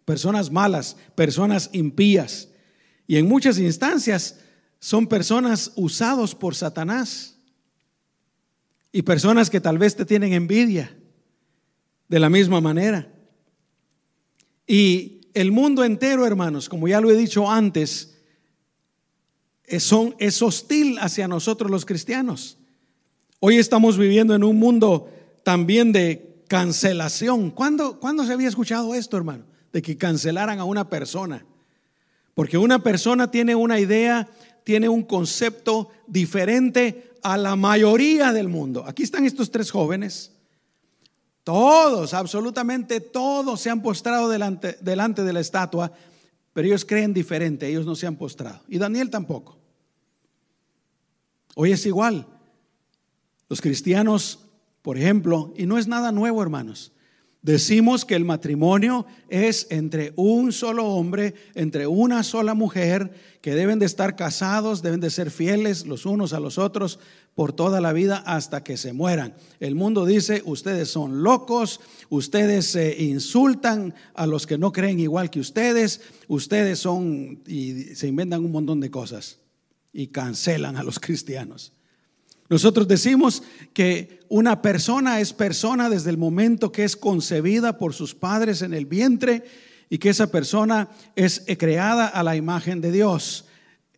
personas 0.05 0.51
malas, 0.51 0.97
personas 1.15 1.69
impías. 1.73 2.49
Y 3.07 3.17
en 3.17 3.29
muchas 3.29 3.59
instancias 3.59 4.41
son 4.79 5.07
personas 5.07 5.73
usados 5.77 6.35
por 6.35 6.55
Satanás. 6.55 7.37
Y 8.93 9.03
personas 9.03 9.51
que 9.51 9.61
tal 9.61 9.79
vez 9.79 9.95
te 9.97 10.05
tienen 10.05 10.33
envidia. 10.33 10.97
de 12.09 12.19
la 12.19 12.29
misma 12.29 12.61
manera. 12.61 13.09
Y 14.67 15.21
el 15.33 15.53
mundo 15.53 15.85
entero, 15.85 16.27
hermanos, 16.27 16.69
como 16.69 16.89
ya 16.89 17.01
lo 17.01 17.09
he 17.09 17.17
dicho 17.17 17.49
antes, 17.49 18.20
es, 19.71 19.91
es 20.19 20.43
hostil 20.43 20.99
hacia 20.99 21.29
nosotros 21.29 21.71
los 21.71 21.87
cristianos. 21.87 22.59
Hoy 23.39 23.57
estamos 23.57 23.97
viviendo 23.97 24.35
en 24.35 24.45
un 24.45 24.59
mundo 24.59 25.09
también 25.43 25.93
de 25.93 26.45
cancelación. 26.49 27.51
¿Cuándo, 27.51 27.99
¿Cuándo 28.01 28.27
se 28.27 28.33
había 28.33 28.49
escuchado 28.49 28.95
esto, 28.95 29.17
hermano? 29.17 29.45
De 29.73 29.81
que 29.81 29.97
cancelaran 29.97 30.59
a 30.59 30.65
una 30.65 30.91
persona. 30.91 31.47
Porque 32.35 32.59
una 32.59 32.83
persona 32.83 33.31
tiene 33.31 33.55
una 33.55 33.79
idea, 33.79 34.29
tiene 34.65 34.89
un 34.89 35.05
concepto 35.05 35.91
diferente 36.07 37.13
a 37.23 37.37
la 37.37 37.57
mayoría 37.57 38.33
del 38.33 38.49
mundo. 38.49 38.85
Aquí 38.87 39.05
están 39.05 39.25
estos 39.25 39.51
tres 39.51 39.71
jóvenes. 39.71 40.33
Todos, 41.45 42.13
absolutamente 42.13 43.01
todos 43.01 43.61
se 43.61 43.71
han 43.71 43.81
postrado 43.81 44.29
delante, 44.29 44.77
delante 44.81 45.23
de 45.23 45.33
la 45.33 45.41
estatua, 45.41 45.93
pero 46.53 46.67
ellos 46.67 46.85
creen 46.85 47.15
diferente, 47.15 47.69
ellos 47.69 47.87
no 47.87 47.95
se 47.95 48.07
han 48.07 48.17
postrado. 48.17 48.61
Y 48.69 48.79
Daniel 48.79 49.09
tampoco. 49.09 49.60
Hoy 51.55 51.73
es 51.73 51.87
igual. 51.87 52.27
Los 53.49 53.61
cristianos, 53.61 54.47
por 54.83 54.97
ejemplo, 54.97 55.53
y 55.57 55.67
no 55.67 55.79
es 55.79 55.89
nada 55.89 56.13
nuevo, 56.13 56.43
hermanos, 56.43 56.93
Decimos 57.43 58.05
que 58.05 58.17
el 58.17 58.27
matrimonio 58.27 59.07
es 59.31 59.67
entre 59.71 60.13
un 60.17 60.53
solo 60.53 60.89
hombre, 60.89 61.33
entre 61.55 61.87
una 61.87 62.23
sola 62.23 62.53
mujer, 62.53 63.13
que 63.41 63.55
deben 63.55 63.79
de 63.79 63.87
estar 63.87 64.15
casados, 64.15 64.83
deben 64.83 65.01
de 65.01 65.09
ser 65.09 65.31
fieles 65.31 65.87
los 65.87 66.05
unos 66.05 66.35
a 66.35 66.41
los 66.41 66.59
otros 66.59 66.99
por 67.35 67.55
toda 67.55 67.81
la 67.81 67.95
vida 67.95 68.23
hasta 68.27 68.63
que 68.63 68.77
se 68.77 68.93
mueran. 68.93 69.35
El 69.59 69.75
mundo 69.75 70.05
dice, 70.05 70.43
ustedes 70.45 70.91
son 70.91 71.23
locos, 71.23 71.81
ustedes 72.11 72.67
se 72.67 73.03
insultan 73.03 73.95
a 74.13 74.27
los 74.27 74.47
que 74.47 74.59
no 74.59 74.71
creen 74.71 75.01
igual 75.01 75.31
que 75.31 75.41
ustedes, 75.41 76.03
ustedes 76.29 76.79
son 76.79 77.43
y 77.47 77.95
se 77.95 78.07
inventan 78.07 78.45
un 78.45 78.53
montón 78.53 78.81
de 78.81 78.91
cosas 78.91 79.39
y 79.93 80.09
cancelan 80.09 80.77
a 80.77 80.83
los 80.83 80.99
cristianos. 81.01 81.73
Nosotros 82.49 82.89
decimos 82.89 83.45
que 83.73 84.21
una 84.29 84.61
persona 84.61 85.21
es 85.21 85.33
persona 85.33 85.89
desde 85.89 86.11
el 86.11 86.19
momento 86.19 86.73
que 86.73 86.83
es 86.83 86.97
concebida 86.97 87.79
por 87.79 87.95
sus 87.95 88.15
padres 88.15 88.63
en 88.63 88.75
el 88.75 88.87
vientre 88.87 89.45
y 89.89 89.99
que 89.99 90.09
esa 90.09 90.33
persona 90.33 90.89
es 91.15 91.45
creada 91.59 92.09
a 92.09 92.25
la 92.25 92.35
imagen 92.35 92.81
de 92.81 92.91
Dios. 92.91 93.47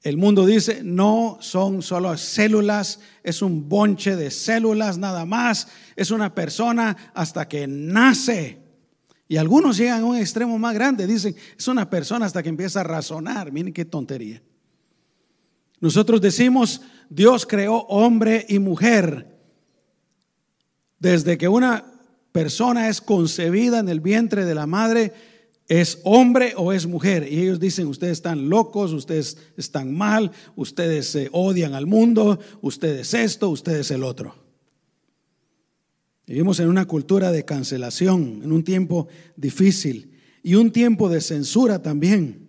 El 0.02 0.18
mundo 0.18 0.44
dice, 0.44 0.82
no 0.82 1.38
son 1.40 1.80
solo 1.80 2.16
células, 2.18 3.00
es 3.22 3.40
un 3.40 3.68
bonche 3.68 4.16
de 4.16 4.30
células 4.30 4.98
nada 4.98 5.24
más, 5.24 5.68
es 5.96 6.10
una 6.10 6.34
persona 6.34 6.96
hasta 7.14 7.48
que 7.48 7.66
nace. 7.66 8.58
Y 9.28 9.38
algunos 9.38 9.78
llegan 9.78 10.02
a 10.02 10.04
un 10.04 10.16
extremo 10.16 10.58
más 10.58 10.74
grande, 10.74 11.06
dicen, 11.06 11.34
es 11.56 11.68
una 11.68 11.88
persona 11.88 12.26
hasta 12.26 12.42
que 12.42 12.50
empieza 12.50 12.80
a 12.80 12.84
razonar. 12.84 13.50
Miren 13.50 13.72
qué 13.72 13.86
tontería. 13.86 14.42
Nosotros 15.82 16.20
decimos, 16.20 16.80
Dios 17.10 17.44
creó 17.44 17.78
hombre 17.88 18.46
y 18.48 18.60
mujer. 18.60 19.36
Desde 21.00 21.36
que 21.36 21.48
una 21.48 21.84
persona 22.30 22.88
es 22.88 23.00
concebida 23.00 23.80
en 23.80 23.88
el 23.88 23.98
vientre 23.98 24.44
de 24.44 24.54
la 24.54 24.66
madre, 24.66 25.12
es 25.66 25.98
hombre 26.04 26.54
o 26.56 26.72
es 26.72 26.86
mujer. 26.86 27.26
Y 27.28 27.40
ellos 27.40 27.58
dicen, 27.58 27.88
ustedes 27.88 28.12
están 28.12 28.48
locos, 28.48 28.92
ustedes 28.92 29.36
están 29.56 29.92
mal, 29.92 30.30
ustedes 30.54 31.08
se 31.08 31.28
odian 31.32 31.74
al 31.74 31.88
mundo, 31.88 32.38
ustedes 32.60 33.12
esto, 33.12 33.50
ustedes 33.50 33.90
el 33.90 34.04
otro. 34.04 34.36
Vivimos 36.28 36.60
en 36.60 36.68
una 36.68 36.86
cultura 36.86 37.32
de 37.32 37.44
cancelación, 37.44 38.42
en 38.44 38.52
un 38.52 38.62
tiempo 38.62 39.08
difícil 39.34 40.16
y 40.44 40.54
un 40.54 40.70
tiempo 40.70 41.08
de 41.08 41.20
censura 41.20 41.82
también. 41.82 42.41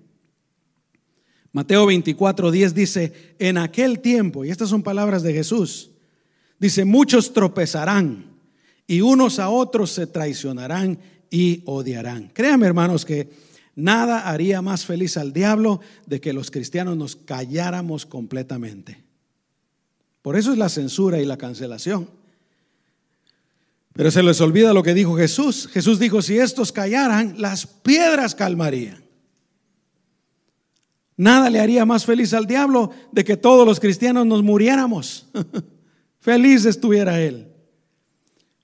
Mateo 1.53 1.85
24, 1.85 2.49
10 2.49 2.73
dice, 2.73 3.35
en 3.37 3.59
aquel 3.59 3.99
tiempo, 3.99 4.43
y 4.43 4.49
estas 4.49 4.69
son 4.69 4.81
palabras 4.81 5.21
de 5.21 5.33
Jesús, 5.33 5.91
dice, 6.57 6.83
muchos 6.83 7.31
tropezarán 7.31 8.25
y 8.87 9.01
unos 9.01 9.37
a 9.37 9.49
otros 9.49 9.91
se 9.91 10.07
traicionarán 10.07 10.97
y 11.29 11.61
odiarán. 11.65 12.29
Créanme 12.33 12.65
hermanos 12.65 13.05
que 13.05 13.29
nada 13.75 14.27
haría 14.29 14.63
más 14.63 14.85
feliz 14.85 15.15
al 15.15 15.31
diablo 15.31 15.79
de 16.07 16.19
que 16.19 16.33
los 16.33 16.49
cristianos 16.49 16.97
nos 16.97 17.15
calláramos 17.15 18.07
completamente. 18.07 19.03
Por 20.23 20.35
eso 20.35 20.53
es 20.53 20.57
la 20.57 20.69
censura 20.69 21.21
y 21.21 21.25
la 21.25 21.37
cancelación. 21.37 22.09
Pero 23.93 24.09
se 24.09 24.23
les 24.23 24.41
olvida 24.41 24.73
lo 24.73 24.81
que 24.81 24.95
dijo 24.95 25.15
Jesús. 25.15 25.69
Jesús 25.71 25.99
dijo, 25.99 26.23
si 26.23 26.39
estos 26.39 26.71
callaran, 26.71 27.35
las 27.37 27.67
piedras 27.67 28.33
calmarían. 28.33 29.02
Nada 31.15 31.49
le 31.49 31.60
haría 31.60 31.86
más 31.86 32.06
feliz 32.06 32.34
al 32.34 32.47
diablo 32.47 32.91
de 33.12 33.23
que 33.23 33.38
todos 33.38 33.65
los 33.67 33.80
cristianos 33.80 34.26
nos 34.26 34.41
muriéramos. 34.41 35.28
feliz 36.19 36.65
estuviera 36.65 37.21
él. 37.21 37.47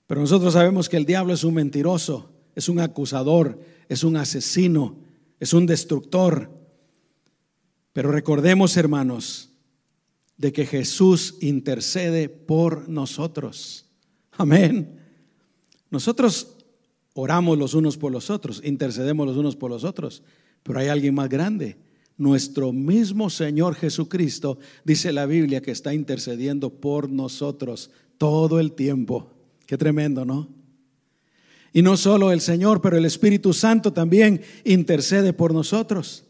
Pero 0.06 0.20
nosotros 0.20 0.54
sabemos 0.54 0.88
que 0.88 0.96
el 0.96 1.06
diablo 1.06 1.32
es 1.32 1.44
un 1.44 1.54
mentiroso, 1.54 2.32
es 2.56 2.68
un 2.68 2.80
acusador, 2.80 3.60
es 3.88 4.02
un 4.02 4.16
asesino, 4.16 4.96
es 5.38 5.52
un 5.52 5.66
destructor. 5.66 6.50
Pero 7.92 8.10
recordemos, 8.10 8.76
hermanos, 8.76 9.50
de 10.36 10.52
que 10.52 10.66
Jesús 10.66 11.36
intercede 11.40 12.28
por 12.28 12.88
nosotros. 12.88 13.86
Amén. 14.32 14.98
Nosotros 15.90 16.56
oramos 17.14 17.58
los 17.58 17.74
unos 17.74 17.96
por 17.96 18.10
los 18.10 18.30
otros, 18.30 18.60
intercedemos 18.64 19.26
los 19.26 19.36
unos 19.36 19.54
por 19.54 19.70
los 19.70 19.84
otros, 19.84 20.22
pero 20.62 20.80
hay 20.80 20.88
alguien 20.88 21.14
más 21.14 21.28
grande 21.28 21.76
nuestro 22.20 22.70
mismo 22.72 23.30
Señor 23.30 23.74
Jesucristo, 23.74 24.58
dice 24.84 25.10
la 25.10 25.24
Biblia, 25.24 25.62
que 25.62 25.70
está 25.70 25.94
intercediendo 25.94 26.68
por 26.68 27.08
nosotros 27.08 27.90
todo 28.18 28.60
el 28.60 28.72
tiempo. 28.72 29.30
Qué 29.66 29.78
tremendo, 29.78 30.26
¿no? 30.26 30.48
Y 31.72 31.80
no 31.80 31.96
solo 31.96 32.30
el 32.30 32.42
Señor, 32.42 32.82
pero 32.82 32.98
el 32.98 33.06
Espíritu 33.06 33.54
Santo 33.54 33.94
también 33.94 34.42
intercede 34.64 35.32
por 35.32 35.54
nosotros. 35.54 36.24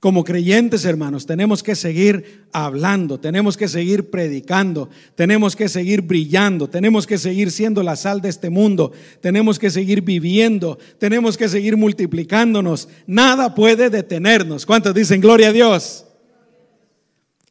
Como 0.00 0.24
creyentes, 0.24 0.86
hermanos, 0.86 1.26
tenemos 1.26 1.62
que 1.62 1.74
seguir 1.74 2.46
hablando, 2.52 3.20
tenemos 3.20 3.58
que 3.58 3.68
seguir 3.68 4.08
predicando, 4.08 4.88
tenemos 5.14 5.54
que 5.54 5.68
seguir 5.68 6.00
brillando, 6.00 6.70
tenemos 6.70 7.06
que 7.06 7.18
seguir 7.18 7.50
siendo 7.50 7.82
la 7.82 7.96
sal 7.96 8.22
de 8.22 8.30
este 8.30 8.48
mundo, 8.48 8.92
tenemos 9.20 9.58
que 9.58 9.68
seguir 9.68 10.00
viviendo, 10.00 10.78
tenemos 10.98 11.36
que 11.36 11.50
seguir 11.50 11.76
multiplicándonos. 11.76 12.88
Nada 13.06 13.54
puede 13.54 13.90
detenernos. 13.90 14.64
¿Cuántos 14.64 14.94
dicen 14.94 15.20
gloria 15.20 15.48
a 15.48 15.52
Dios? 15.52 16.06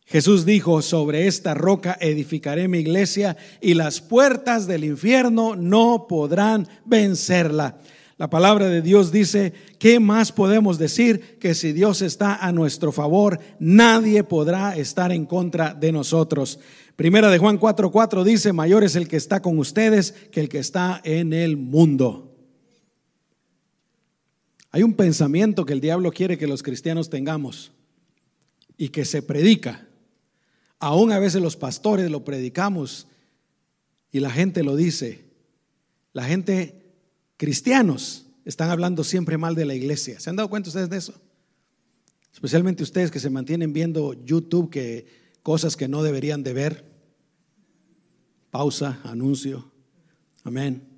Jesús 0.08 0.44
dijo, 0.44 0.82
sobre 0.82 1.28
esta 1.28 1.54
roca 1.54 2.00
edificaré 2.02 2.68
mi 2.68 2.80
iglesia 2.80 3.38
y 3.62 3.76
las 3.76 4.02
puertas 4.02 4.66
del 4.66 4.86
infierno 4.86 5.56
no 5.56 6.08
podrán 6.10 6.68
vencerla. 6.84 7.78
La 8.20 8.30
palabra 8.30 8.68
de 8.68 8.82
Dios 8.82 9.14
dice, 9.14 9.54
¿qué 9.80 10.02
más 10.02 10.34
podemos 10.34 10.78
decir 10.78 11.40
que 11.40 11.56
si 11.56 11.72
Dios 11.72 12.02
está 12.02 12.36
a 12.36 12.52
nuestro 12.52 12.92
favor, 12.92 13.40
nadie 13.60 14.26
podrá 14.26 14.76
estar 14.76 15.14
en 15.14 15.26
contra 15.26 15.74
de 15.74 15.94
nosotros? 15.94 16.60
Primera 16.98 17.30
de 17.30 17.38
Juan 17.38 17.58
4:4 17.58 18.26
dice, 18.26 18.52
mayor 18.52 18.84
es 18.84 18.98
el 18.98 19.08
que 19.08 19.16
está 19.16 19.42
con 19.42 19.58
ustedes 19.58 20.12
que 20.34 20.42
el 20.42 20.50
que 20.50 20.60
está 20.60 21.00
en 21.06 21.32
el 21.32 21.56
mundo. 21.56 22.36
Hay 24.72 24.84
un 24.84 24.96
pensamiento 24.96 25.66
que 25.66 25.72
el 25.72 25.80
diablo 25.80 26.12
quiere 26.12 26.38
que 26.38 26.46
los 26.46 26.62
cristianos 26.62 27.10
tengamos 27.10 27.72
y 28.76 28.90
que 28.90 29.06
se 29.06 29.22
predica. 29.22 29.88
Aún 30.78 31.14
a 31.14 31.20
veces 31.20 31.42
los 31.42 31.56
pastores 31.56 32.12
lo 32.12 32.26
predicamos 32.26 33.08
y 34.12 34.20
la 34.20 34.30
gente 34.30 34.62
lo 34.62 34.76
dice. 34.76 35.24
La 36.12 36.26
gente 36.26 36.79
cristianos 37.40 38.26
están 38.44 38.70
hablando 38.70 39.06
siempre 39.06 39.38
mal 39.38 39.56
de 39.56 39.64
la 39.66 39.74
iglesia. 39.74 40.20
¿Se 40.20 40.30
han 40.30 40.36
dado 40.36 40.50
cuenta 40.50 40.70
ustedes 40.70 40.90
de 40.90 40.98
eso? 40.98 41.14
Especialmente 42.34 42.84
ustedes 42.84 43.12
que 43.12 43.20
se 43.20 43.30
mantienen 43.30 43.72
viendo 43.72 44.14
YouTube 44.26 44.70
que 44.70 45.08
cosas 45.42 45.78
que 45.78 45.88
no 45.88 46.04
deberían 46.04 46.44
de 46.44 46.54
ver. 46.54 46.86
Pausa, 48.52 49.00
anuncio. 49.06 49.72
Amén. 50.44 50.89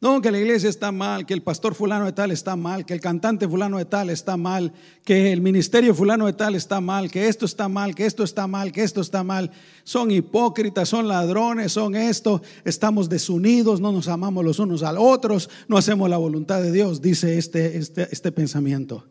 No, 0.00 0.22
que 0.22 0.30
la 0.30 0.38
iglesia 0.38 0.70
está 0.70 0.92
mal, 0.92 1.26
que 1.26 1.34
el 1.34 1.42
pastor 1.42 1.74
fulano 1.74 2.04
de 2.04 2.12
tal 2.12 2.30
está 2.30 2.54
mal, 2.54 2.86
que 2.86 2.94
el 2.94 3.00
cantante 3.00 3.48
fulano 3.48 3.78
de 3.78 3.84
tal 3.84 4.10
está 4.10 4.36
mal, 4.36 4.72
que 5.04 5.32
el 5.32 5.40
ministerio 5.40 5.92
fulano 5.92 6.26
de 6.26 6.34
tal 6.34 6.54
está 6.54 6.80
mal, 6.80 7.10
que 7.10 7.26
esto 7.26 7.46
está 7.46 7.68
mal, 7.68 7.96
que 7.96 8.06
esto 8.06 8.22
está 8.22 8.46
mal, 8.46 8.70
que 8.70 8.84
esto 8.84 9.00
está 9.00 9.24
mal. 9.24 9.50
Son 9.82 10.12
hipócritas, 10.12 10.88
son 10.88 11.08
ladrones, 11.08 11.72
son 11.72 11.96
esto, 11.96 12.42
estamos 12.64 13.08
desunidos, 13.08 13.80
no 13.80 13.90
nos 13.90 14.06
amamos 14.06 14.44
los 14.44 14.60
unos 14.60 14.84
a 14.84 14.92
los 14.92 15.02
otros, 15.02 15.50
no 15.66 15.76
hacemos 15.76 16.08
la 16.08 16.16
voluntad 16.16 16.62
de 16.62 16.70
Dios, 16.70 17.02
dice 17.02 17.36
este, 17.36 17.76
este, 17.78 18.06
este 18.12 18.30
pensamiento. 18.30 19.04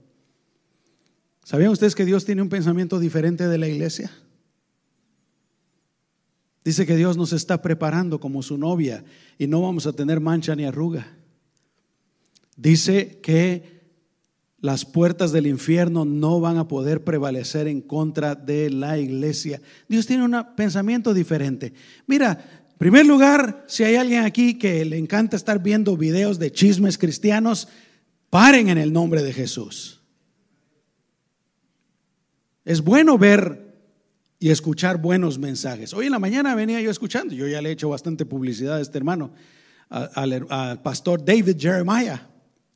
¿Sabían 1.43 1.71
ustedes 1.71 1.95
que 1.95 2.05
Dios 2.05 2.23
tiene 2.23 2.41
un 2.41 2.49
pensamiento 2.49 2.97
diferente 2.97 3.49
de 3.49 3.57
la 3.57 3.67
iglesia? 3.67 4.09
Dice 6.67 6.85
que 6.85 6.97
Dios 6.97 7.15
nos 7.15 7.31
está 7.31 7.61
preparando 7.61 8.19
como 8.19 8.43
su 8.43 8.57
novia 8.57 9.01
y 9.37 9.47
no 9.47 9.61
vamos 9.61 9.87
a 9.87 9.93
tener 9.93 10.19
mancha 10.19 10.53
ni 10.53 10.65
arruga. 10.65 11.15
Dice 12.57 13.21
que 13.23 13.85
las 14.59 14.83
puertas 14.83 15.31
del 15.31 15.47
infierno 15.47 16.03
no 16.03 16.41
van 16.41 16.57
a 16.57 16.67
poder 16.67 17.05
prevalecer 17.05 17.69
en 17.69 17.79
contra 17.79 18.35
de 18.35 18.69
la 18.69 18.97
iglesia. 18.97 19.61
Dios 19.87 20.07
tiene 20.07 20.25
un 20.25 20.35
pensamiento 20.57 21.13
diferente. 21.13 21.71
Mira, 22.05 22.65
en 22.71 22.77
primer 22.77 23.05
lugar, 23.05 23.63
si 23.69 23.85
hay 23.85 23.95
alguien 23.95 24.25
aquí 24.25 24.55
que 24.55 24.83
le 24.83 24.97
encanta 24.97 25.37
estar 25.37 25.63
viendo 25.63 25.95
videos 25.95 26.37
de 26.37 26.51
chismes 26.51 26.97
cristianos, 26.97 27.69
paren 28.29 28.67
en 28.67 28.77
el 28.77 28.91
nombre 28.91 29.23
de 29.23 29.31
Jesús. 29.31 30.01
Es 32.65 32.81
bueno 32.81 33.17
ver 33.17 33.66
y 34.39 34.49
escuchar 34.49 35.01
buenos 35.01 35.39
mensajes. 35.39 35.93
Hoy 35.93 36.05
en 36.05 36.11
la 36.11 36.19
mañana 36.19 36.53
venía 36.55 36.79
yo 36.81 36.91
escuchando, 36.91 37.33
yo 37.33 37.47
ya 37.47 37.61
le 37.61 37.69
he 37.69 37.71
hecho 37.71 37.89
bastante 37.89 38.25
publicidad 38.25 38.77
a 38.77 38.81
este 38.81 38.97
hermano, 38.97 39.31
al, 39.89 40.81
pastor 40.83 41.23
David 41.23 41.57
Jeremiah. 41.57 42.27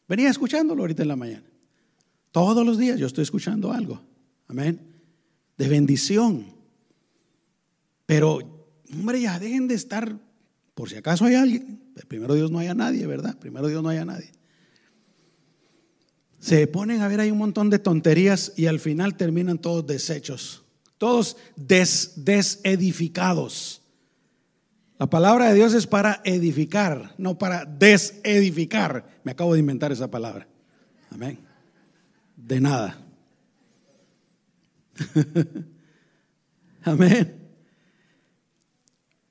Venía 0.08 0.30
escuchándolo 0.30 0.84
ahorita 0.84 1.04
en 1.04 1.08
la 1.08 1.16
mañana. 1.16 1.44
Todos 2.32 2.66
los 2.66 2.78
días 2.78 3.00
yo 3.00 3.08
estoy 3.08 3.24
escuchando 3.24 3.72
algo. 3.72 4.02
Amén. 4.48 4.80
De 5.58 5.68
bendición. 5.68 6.46
Pero, 8.06 8.40
hombre, 8.94 9.22
ya 9.22 9.40
dejen 9.40 9.68
de 9.68 9.76
estar, 9.76 10.18
por 10.74 10.90
si 10.90 10.96
acaso 10.96 11.26
hay 11.26 11.36
alguien. 11.36 11.80
Primero 12.08 12.34
Dios 12.34 12.50
no 12.52 12.60
haya 12.60 12.74
nadie, 12.74 13.06
¿verdad? 13.06 13.38
Primero 13.38 13.68
Dios 13.68 13.84
no 13.84 13.90
haya 13.90 14.04
nadie. 14.04 14.32
Se 16.40 16.66
ponen 16.66 17.02
a 17.02 17.08
ver, 17.08 17.20
hay 17.20 17.30
un 17.30 17.38
montón 17.38 17.70
de 17.70 17.78
tonterías 17.78 18.54
y 18.58 18.66
al 18.66 18.80
final 18.80 19.16
terminan 19.16 19.60
todos 19.60 19.86
deshechos 19.86 20.64
todos 21.02 21.36
desedificados. 21.56 23.82
La 25.00 25.10
palabra 25.10 25.50
de 25.50 25.56
Dios 25.56 25.74
es 25.74 25.88
para 25.88 26.22
edificar, 26.24 27.16
no 27.18 27.40
para 27.40 27.66
desedificar. 27.66 29.20
Me 29.24 29.32
acabo 29.32 29.56
de 29.56 29.62
inventar 29.62 29.92
esa 29.92 30.12
palabra. 30.12 30.48
Amén. 31.10 31.40
De 32.38 32.62
nada. 32.62 33.04
Amén. 36.84 37.50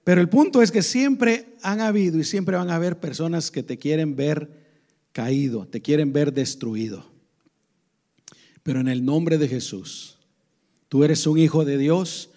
Pero 0.03 0.21
el 0.21 0.29
punto 0.29 0.63
es 0.63 0.73
que 0.73 0.83
siempre 0.83 1.55
han 1.63 1.81
habido 1.81 2.19
y 2.19 2.25
siempre 2.25 2.57
van 2.57 2.71
a 2.71 2.75
haber 2.75 2.99
personas 2.99 3.53
que 3.53 3.63
te 3.63 3.79
quieren 3.79 4.17
ver 4.17 4.51
caído, 5.13 5.69
te 5.69 5.81
quieren 5.81 6.13
ver 6.13 6.33
destruido. 6.33 7.13
Pero 8.65 8.81
en 8.81 8.89
el 8.89 9.05
nombre 9.05 9.39
de 9.39 9.47
Jesús, 9.47 10.17
Tú 10.91 11.05
eres 11.05 11.25
un 11.29 11.39
hijo 11.39 11.65
de 11.65 11.79
Dios, 11.79 12.31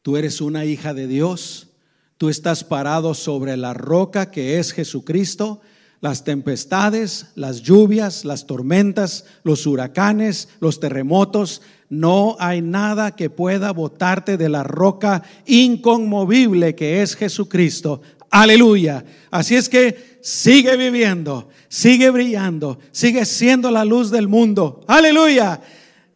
tú 0.00 0.16
eres 0.16 0.40
una 0.40 0.64
hija 0.64 0.94
de 0.94 1.06
Dios, 1.06 1.68
tú 2.16 2.30
estás 2.30 2.64
parado 2.64 3.12
sobre 3.12 3.58
la 3.58 3.74
roca 3.74 4.30
que 4.30 4.58
es 4.58 4.72
Jesucristo. 4.72 5.60
Las 6.00 6.24
tempestades, 6.24 7.26
las 7.34 7.60
lluvias, 7.60 8.24
las 8.24 8.46
tormentas, 8.46 9.26
los 9.44 9.66
huracanes, 9.66 10.48
los 10.58 10.80
terremotos, 10.80 11.60
no 11.90 12.36
hay 12.38 12.62
nada 12.62 13.14
que 13.14 13.28
pueda 13.28 13.70
botarte 13.72 14.38
de 14.38 14.48
la 14.48 14.62
roca 14.62 15.22
inconmovible 15.44 16.74
que 16.74 17.02
es 17.02 17.14
Jesucristo. 17.16 18.00
Aleluya. 18.30 19.04
Así 19.30 19.56
es 19.56 19.68
que 19.68 20.18
sigue 20.22 20.78
viviendo, 20.78 21.50
sigue 21.68 22.08
brillando, 22.08 22.78
sigue 22.92 23.26
siendo 23.26 23.70
la 23.70 23.84
luz 23.84 24.10
del 24.10 24.26
mundo. 24.26 24.80
Aleluya. 24.86 25.60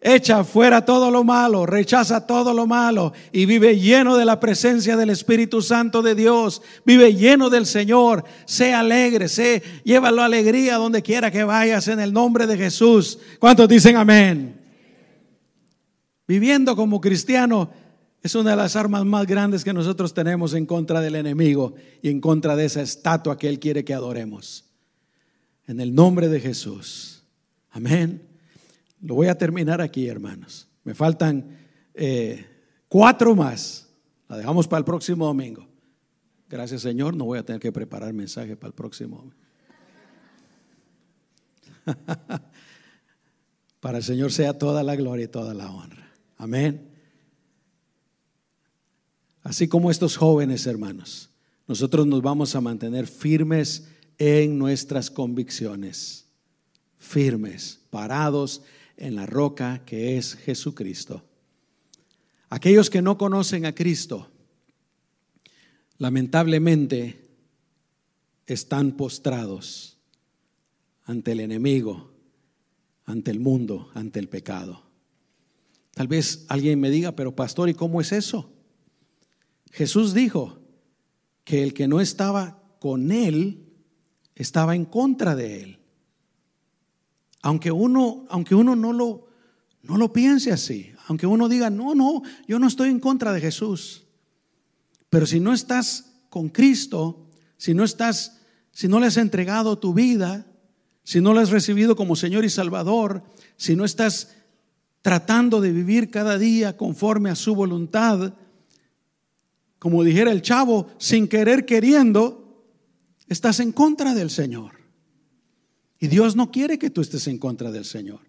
Echa 0.06 0.44
fuera 0.44 0.84
todo 0.84 1.10
lo 1.10 1.24
malo, 1.24 1.64
rechaza 1.64 2.26
todo 2.26 2.52
lo 2.52 2.66
malo 2.66 3.14
y 3.32 3.46
vive 3.46 3.80
lleno 3.80 4.18
de 4.18 4.26
la 4.26 4.38
presencia 4.38 4.98
del 4.98 5.08
Espíritu 5.08 5.62
Santo 5.62 6.02
de 6.02 6.14
Dios. 6.14 6.60
Vive 6.84 7.14
lleno 7.14 7.48
del 7.48 7.64
Señor. 7.64 8.22
Sé 8.44 8.74
alegre, 8.74 9.30
sé, 9.30 9.62
llévalo 9.82 10.20
alegría 10.20 10.76
donde 10.76 11.00
quiera 11.00 11.30
que 11.30 11.42
vayas 11.42 11.88
en 11.88 12.00
el 12.00 12.12
nombre 12.12 12.46
de 12.46 12.58
Jesús. 12.58 13.18
¿Cuántos 13.38 13.66
dicen 13.66 13.96
amén? 13.96 14.60
Viviendo 16.28 16.76
como 16.76 17.00
cristiano 17.00 17.70
es 18.22 18.34
una 18.34 18.50
de 18.50 18.56
las 18.56 18.76
armas 18.76 19.06
más 19.06 19.26
grandes 19.26 19.64
que 19.64 19.72
nosotros 19.72 20.12
tenemos 20.12 20.52
en 20.52 20.66
contra 20.66 21.00
del 21.00 21.14
enemigo 21.14 21.76
y 22.02 22.10
en 22.10 22.20
contra 22.20 22.56
de 22.56 22.66
esa 22.66 22.82
estatua 22.82 23.38
que 23.38 23.48
Él 23.48 23.58
quiere 23.58 23.86
que 23.86 23.94
adoremos. 23.94 24.66
En 25.66 25.80
el 25.80 25.94
nombre 25.94 26.28
de 26.28 26.40
Jesús. 26.40 27.22
Amén. 27.70 28.33
Lo 29.04 29.14
voy 29.14 29.28
a 29.28 29.36
terminar 29.36 29.82
aquí, 29.82 30.08
hermanos. 30.08 30.66
Me 30.82 30.94
faltan 30.94 31.58
eh, 31.92 32.42
cuatro 32.88 33.36
más. 33.36 33.86
La 34.28 34.38
dejamos 34.38 34.66
para 34.66 34.78
el 34.78 34.84
próximo 34.86 35.26
domingo. 35.26 35.68
Gracias, 36.48 36.80
Señor. 36.80 37.14
No 37.14 37.26
voy 37.26 37.38
a 37.38 37.44
tener 37.44 37.60
que 37.60 37.70
preparar 37.70 38.14
mensaje 38.14 38.56
para 38.56 38.68
el 38.68 38.74
próximo. 38.74 39.30
para 43.80 43.98
el 43.98 44.04
Señor 44.04 44.32
sea 44.32 44.56
toda 44.56 44.82
la 44.82 44.96
gloria 44.96 45.26
y 45.26 45.28
toda 45.28 45.52
la 45.52 45.70
honra. 45.70 46.10
Amén. 46.38 46.88
Así 49.42 49.68
como 49.68 49.90
estos 49.90 50.16
jóvenes 50.16 50.66
hermanos, 50.66 51.28
nosotros 51.68 52.06
nos 52.06 52.22
vamos 52.22 52.54
a 52.54 52.62
mantener 52.62 53.06
firmes 53.06 53.86
en 54.16 54.58
nuestras 54.58 55.10
convicciones, 55.10 56.26
firmes, 56.96 57.80
parados 57.90 58.62
en 58.96 59.16
la 59.16 59.26
roca 59.26 59.84
que 59.84 60.16
es 60.16 60.34
Jesucristo. 60.34 61.22
Aquellos 62.50 62.90
que 62.90 63.02
no 63.02 63.18
conocen 63.18 63.66
a 63.66 63.74
Cristo, 63.74 64.30
lamentablemente, 65.98 67.20
están 68.46 68.92
postrados 68.92 69.98
ante 71.04 71.32
el 71.32 71.40
enemigo, 71.40 72.12
ante 73.06 73.30
el 73.30 73.40
mundo, 73.40 73.90
ante 73.94 74.18
el 74.18 74.28
pecado. 74.28 74.82
Tal 75.92 76.08
vez 76.08 76.44
alguien 76.48 76.80
me 76.80 76.90
diga, 76.90 77.12
pero 77.12 77.34
pastor, 77.34 77.68
¿y 77.68 77.74
cómo 77.74 78.00
es 78.00 78.12
eso? 78.12 78.50
Jesús 79.70 80.14
dijo 80.14 80.58
que 81.44 81.62
el 81.62 81.74
que 81.74 81.88
no 81.88 82.00
estaba 82.00 82.62
con 82.80 83.12
él 83.12 83.64
estaba 84.34 84.74
en 84.74 84.84
contra 84.84 85.36
de 85.36 85.62
él. 85.62 85.78
Aunque 87.44 87.70
uno, 87.70 88.24
aunque 88.30 88.54
uno 88.54 88.74
no, 88.74 88.94
lo, 88.94 89.28
no 89.82 89.98
lo 89.98 90.14
piense 90.14 90.50
así, 90.50 90.90
aunque 91.08 91.26
uno 91.26 91.46
diga, 91.46 91.68
no, 91.68 91.94
no, 91.94 92.22
yo 92.48 92.58
no 92.58 92.66
estoy 92.66 92.88
en 92.88 92.98
contra 92.98 93.34
de 93.34 93.42
Jesús. 93.42 94.06
Pero 95.10 95.26
si 95.26 95.40
no 95.40 95.52
estás 95.52 96.22
con 96.30 96.48
Cristo, 96.48 97.28
si 97.58 97.74
no 97.74 97.84
estás, 97.84 98.40
si 98.72 98.88
no 98.88 98.98
le 98.98 99.08
has 99.08 99.18
entregado 99.18 99.78
tu 99.78 99.92
vida, 99.92 100.46
si 101.02 101.20
no 101.20 101.34
lo 101.34 101.40
has 101.40 101.50
recibido 101.50 101.96
como 101.96 102.16
Señor 102.16 102.46
y 102.46 102.48
Salvador, 102.48 103.22
si 103.58 103.76
no 103.76 103.84
estás 103.84 104.34
tratando 105.02 105.60
de 105.60 105.70
vivir 105.70 106.10
cada 106.10 106.38
día 106.38 106.78
conforme 106.78 107.28
a 107.28 107.36
su 107.36 107.54
voluntad, 107.54 108.32
como 109.78 110.02
dijera 110.02 110.32
el 110.32 110.40
chavo, 110.40 110.88
sin 110.96 111.28
querer 111.28 111.66
queriendo, 111.66 112.64
estás 113.28 113.60
en 113.60 113.70
contra 113.70 114.14
del 114.14 114.30
Señor. 114.30 114.83
Y 116.04 116.08
Dios 116.08 116.36
no 116.36 116.50
quiere 116.50 116.78
que 116.78 116.90
tú 116.90 117.00
estés 117.00 117.28
en 117.28 117.38
contra 117.38 117.72
del 117.72 117.86
Señor. 117.86 118.20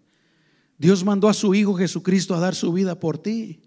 Dios 0.78 1.04
mandó 1.04 1.28
a 1.28 1.34
su 1.34 1.54
Hijo 1.54 1.74
Jesucristo 1.74 2.34
a 2.34 2.40
dar 2.40 2.54
su 2.54 2.72
vida 2.72 2.98
por 2.98 3.18
ti, 3.18 3.60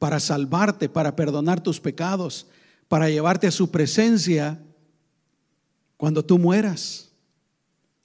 para 0.00 0.18
salvarte, 0.18 0.88
para 0.88 1.14
perdonar 1.14 1.62
tus 1.62 1.78
pecados, 1.78 2.48
para 2.88 3.08
llevarte 3.08 3.46
a 3.46 3.52
su 3.52 3.70
presencia 3.70 4.60
cuando 5.96 6.24
tú 6.24 6.40
mueras. 6.40 7.12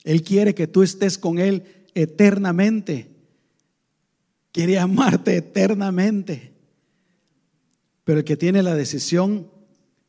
Él 0.03 0.21
quiere 0.21 0.53
que 0.53 0.67
tú 0.67 0.83
estés 0.83 1.17
con 1.17 1.39
Él 1.39 1.63
eternamente. 1.95 3.09
Quiere 4.51 4.77
amarte 4.77 5.37
eternamente. 5.37 6.53
Pero 8.03 8.19
el 8.19 8.25
que 8.25 8.37
tiene 8.37 8.61
la 8.61 8.75
decisión 8.75 9.49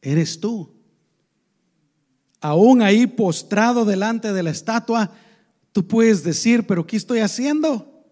eres 0.03 0.41
tú 0.41 0.76
aún 2.41 2.83
ahí 2.83 3.07
postrado 3.07 3.85
delante 3.85 4.33
de 4.33 4.43
la 4.43 4.51
estatua, 4.51 5.13
tú 5.73 5.87
puedes 5.87 6.23
decir, 6.23 6.67
pero 6.67 6.87
¿qué 6.87 6.97
estoy 6.97 7.21
haciendo? 7.21 8.05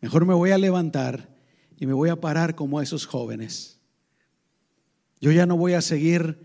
Mejor 0.00 0.26
me 0.26 0.34
voy 0.34 0.50
a 0.50 0.58
levantar 0.58 1.34
y 1.78 1.86
me 1.86 1.92
voy 1.92 2.08
a 2.08 2.20
parar 2.20 2.54
como 2.54 2.80
esos 2.80 3.06
jóvenes. 3.06 3.78
Yo 5.20 5.32
ya 5.32 5.46
no 5.46 5.56
voy 5.56 5.72
a 5.72 5.80
seguir 5.80 6.38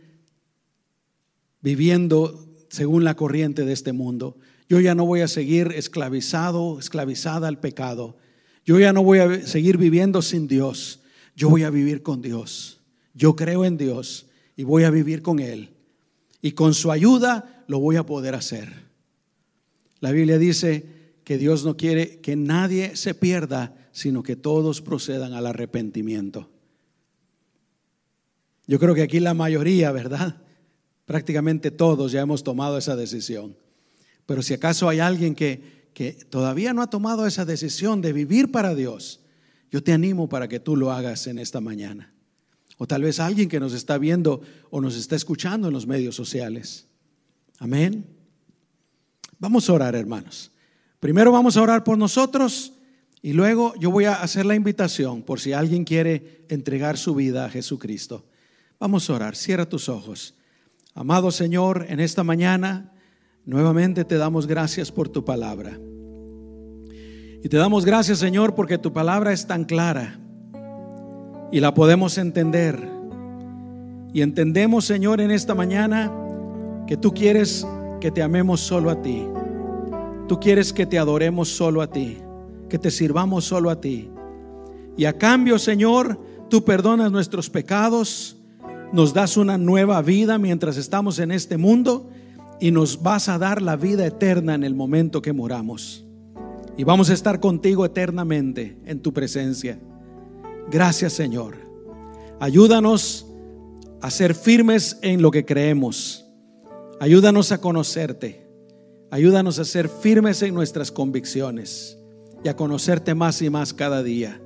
viviendo 1.62 2.48
según 2.70 3.04
la 3.04 3.16
corriente 3.16 3.66
de 3.66 3.74
este 3.74 3.94
mundo. 3.94 4.38
Yo 4.70 4.80
ya 4.80 4.96
no 4.96 5.06
voy 5.06 5.22
a 5.22 5.28
seguir 5.28 5.74
esclavizado, 5.76 6.80
esclavizada 6.80 7.48
al 7.48 7.60
pecado. 7.60 8.18
Yo 8.66 8.80
ya 8.80 8.94
no 8.94 9.04
voy 9.04 9.20
a 9.20 9.46
seguir 9.46 9.78
viviendo 9.78 10.22
sin 10.22 10.48
Dios. 10.48 11.02
Yo 11.36 11.50
voy 11.50 11.64
a 11.64 11.70
vivir 11.70 12.04
con 12.04 12.22
Dios. 12.22 12.80
Yo 13.14 13.36
creo 13.36 13.66
en 13.66 13.78
Dios 13.78 14.28
y 14.56 14.64
voy 14.64 14.84
a 14.86 14.89
vivir 14.89 15.22
con 15.22 15.39
Él 15.39 15.70
y 16.42 16.54
con 16.54 16.74
su 16.74 16.92
ayuda 16.92 17.64
lo 17.68 17.80
voy 17.80 17.96
a 17.96 18.06
poder 18.06 18.36
hacer. 18.36 18.89
La 20.00 20.12
Biblia 20.12 20.38
dice 20.38 21.14
que 21.24 21.38
Dios 21.38 21.64
no 21.64 21.78
quiere 21.78 22.20
que 22.22 22.36
nadie 22.36 22.96
se 22.96 23.14
pierda, 23.14 23.76
sino 23.92 24.24
que 24.24 24.36
todos 24.36 24.82
procedan 24.82 25.34
al 25.34 25.46
arrepentimiento. 25.46 26.50
Yo 28.68 28.80
creo 28.80 28.96
que 28.96 29.04
aquí 29.04 29.20
la 29.20 29.34
mayoría, 29.34 29.92
¿verdad? 29.92 30.42
Prácticamente 31.06 31.72
todos 31.72 32.12
ya 32.12 32.22
hemos 32.22 32.44
tomado 32.44 32.78
esa 32.78 32.96
decisión. 32.96 33.56
Pero 34.26 34.42
si 34.42 34.54
acaso 34.54 34.88
hay 34.88 35.00
alguien 35.00 35.36
que, 35.36 35.89
que 35.94 36.14
todavía 36.14 36.74
no 36.74 36.82
ha 36.82 36.89
tomado 36.89 37.28
esa 37.28 37.46
decisión 37.46 38.02
de 38.02 38.14
vivir 38.14 38.52
para 38.52 38.74
Dios, 38.76 39.20
yo 39.70 39.84
te 39.84 39.94
animo 39.94 40.30
para 40.30 40.48
que 40.48 40.60
tú 40.60 40.76
lo 40.76 40.92
hagas 40.92 41.28
en 41.28 41.38
esta 41.38 41.62
mañana. 41.62 42.11
O 42.82 42.88
tal 42.88 43.04
vez 43.04 43.20
alguien 43.20 43.48
que 43.48 43.60
nos 43.60 43.74
está 43.74 44.00
viendo 44.00 44.42
o 44.72 44.82
nos 44.82 44.96
está 44.96 45.16
escuchando 45.16 45.68
en 45.68 45.74
los 45.74 45.86
medios 45.86 46.16
sociales. 46.16 46.88
Amén. 47.60 48.08
Vamos 49.38 49.70
a 49.70 49.74
orar, 49.74 49.94
hermanos. 49.94 50.52
Primero 51.00 51.32
vamos 51.32 51.58
a 51.58 51.62
orar 51.62 51.84
por 51.84 51.96
nosotros 51.96 52.74
y 53.22 53.34
luego 53.34 53.76
yo 53.80 53.92
voy 53.92 54.06
a 54.06 54.16
hacer 54.16 54.48
la 54.48 54.56
invitación 54.56 55.22
por 55.22 55.40
si 55.40 55.54
alguien 55.54 55.84
quiere 55.84 56.44
entregar 56.50 56.98
su 56.98 57.14
vida 57.14 57.46
a 57.46 57.52
Jesucristo. 57.52 58.26
Vamos 58.80 59.08
a 59.08 59.14
orar. 59.14 59.36
Cierra 59.36 59.70
tus 59.70 59.88
ojos. 59.88 60.34
Amado 60.96 61.30
Señor, 61.30 61.86
en 61.88 62.00
esta 62.00 62.24
mañana 62.24 62.94
nuevamente 63.46 64.06
te 64.06 64.18
damos 64.18 64.48
gracias 64.48 64.92
por 64.92 65.08
tu 65.08 65.24
palabra. 65.24 65.80
Y 67.44 67.48
te 67.48 67.58
damos 67.58 67.86
gracias, 67.86 68.18
Señor, 68.18 68.56
porque 68.56 68.80
tu 68.80 68.92
palabra 68.92 69.34
es 69.34 69.46
tan 69.46 69.66
clara 69.66 70.20
y 71.52 71.60
la 71.60 71.74
podemos 71.74 72.18
entender. 72.18 72.88
Y 74.14 74.22
entendemos, 74.22 74.86
Señor, 74.86 75.22
en 75.22 75.32
esta 75.32 75.54
mañana 75.54 76.12
que 76.88 76.97
tú 76.97 77.14
quieres 77.14 77.66
que 77.99 78.12
te 78.12 78.22
amemos 78.22 78.62
solo 78.62 78.89
a 78.89 79.02
ti. 79.02 79.26
Tú 80.28 80.39
quieres 80.39 80.74
que 80.74 80.86
te 80.86 80.97
adoremos 80.97 81.49
solo 81.49 81.82
a 81.82 81.88
ti, 81.88 82.18
que 82.70 82.80
te 82.80 82.91
sirvamos 82.91 83.45
solo 83.45 83.70
a 83.70 83.80
ti. 83.80 84.10
Y 84.97 85.06
a 85.06 85.18
cambio, 85.18 85.60
Señor, 85.60 86.20
tú 86.49 86.64
perdonas 86.64 87.12
nuestros 87.12 87.49
pecados, 87.49 88.38
nos 88.91 89.14
das 89.14 89.38
una 89.38 89.58
nueva 89.58 90.02
vida 90.02 90.38
mientras 90.38 90.78
estamos 90.78 91.20
en 91.20 91.32
este 91.32 91.58
mundo 91.58 92.10
y 92.60 92.72
nos 92.72 93.02
vas 93.02 93.30
a 93.30 93.38
dar 93.38 93.62
la 93.62 93.76
vida 93.76 94.06
eterna 94.06 94.56
en 94.56 94.64
el 94.64 94.76
momento 94.76 95.22
que 95.22 95.34
moramos. 95.34 96.06
Y 96.78 96.84
vamos 96.84 97.10
a 97.10 97.14
estar 97.14 97.39
contigo 97.39 97.86
eternamente 97.86 98.78
en 98.86 99.02
tu 99.02 99.14
presencia. 99.14 99.80
Gracias 100.70 101.14
Señor. 101.14 101.55
Ayúdanos 102.39 103.26
a 104.01 104.09
ser 104.09 104.36
firmes 104.36 104.97
en 105.01 105.22
lo 105.22 105.32
que 105.32 105.45
creemos. 105.45 106.26
Ayúdanos 106.99 107.51
a 107.51 107.59
conocerte. 107.59 108.47
Ayúdanos 109.09 109.59
a 109.59 109.66
ser 109.66 109.89
firmes 109.89 110.41
en 110.41 110.53
nuestras 110.53 110.91
convicciones 110.91 111.97
y 112.43 112.47
a 112.47 112.55
conocerte 112.55 113.14
más 113.14 113.41
y 113.41 113.49
más 113.49 113.74
cada 113.74 114.03
día. 114.03 114.41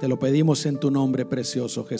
Te 0.00 0.08
lo 0.08 0.18
pedimos 0.18 0.66
en 0.66 0.78
tu 0.78 0.90
nombre 0.90 1.24
precioso, 1.24 1.84
Jesús. 1.84 1.94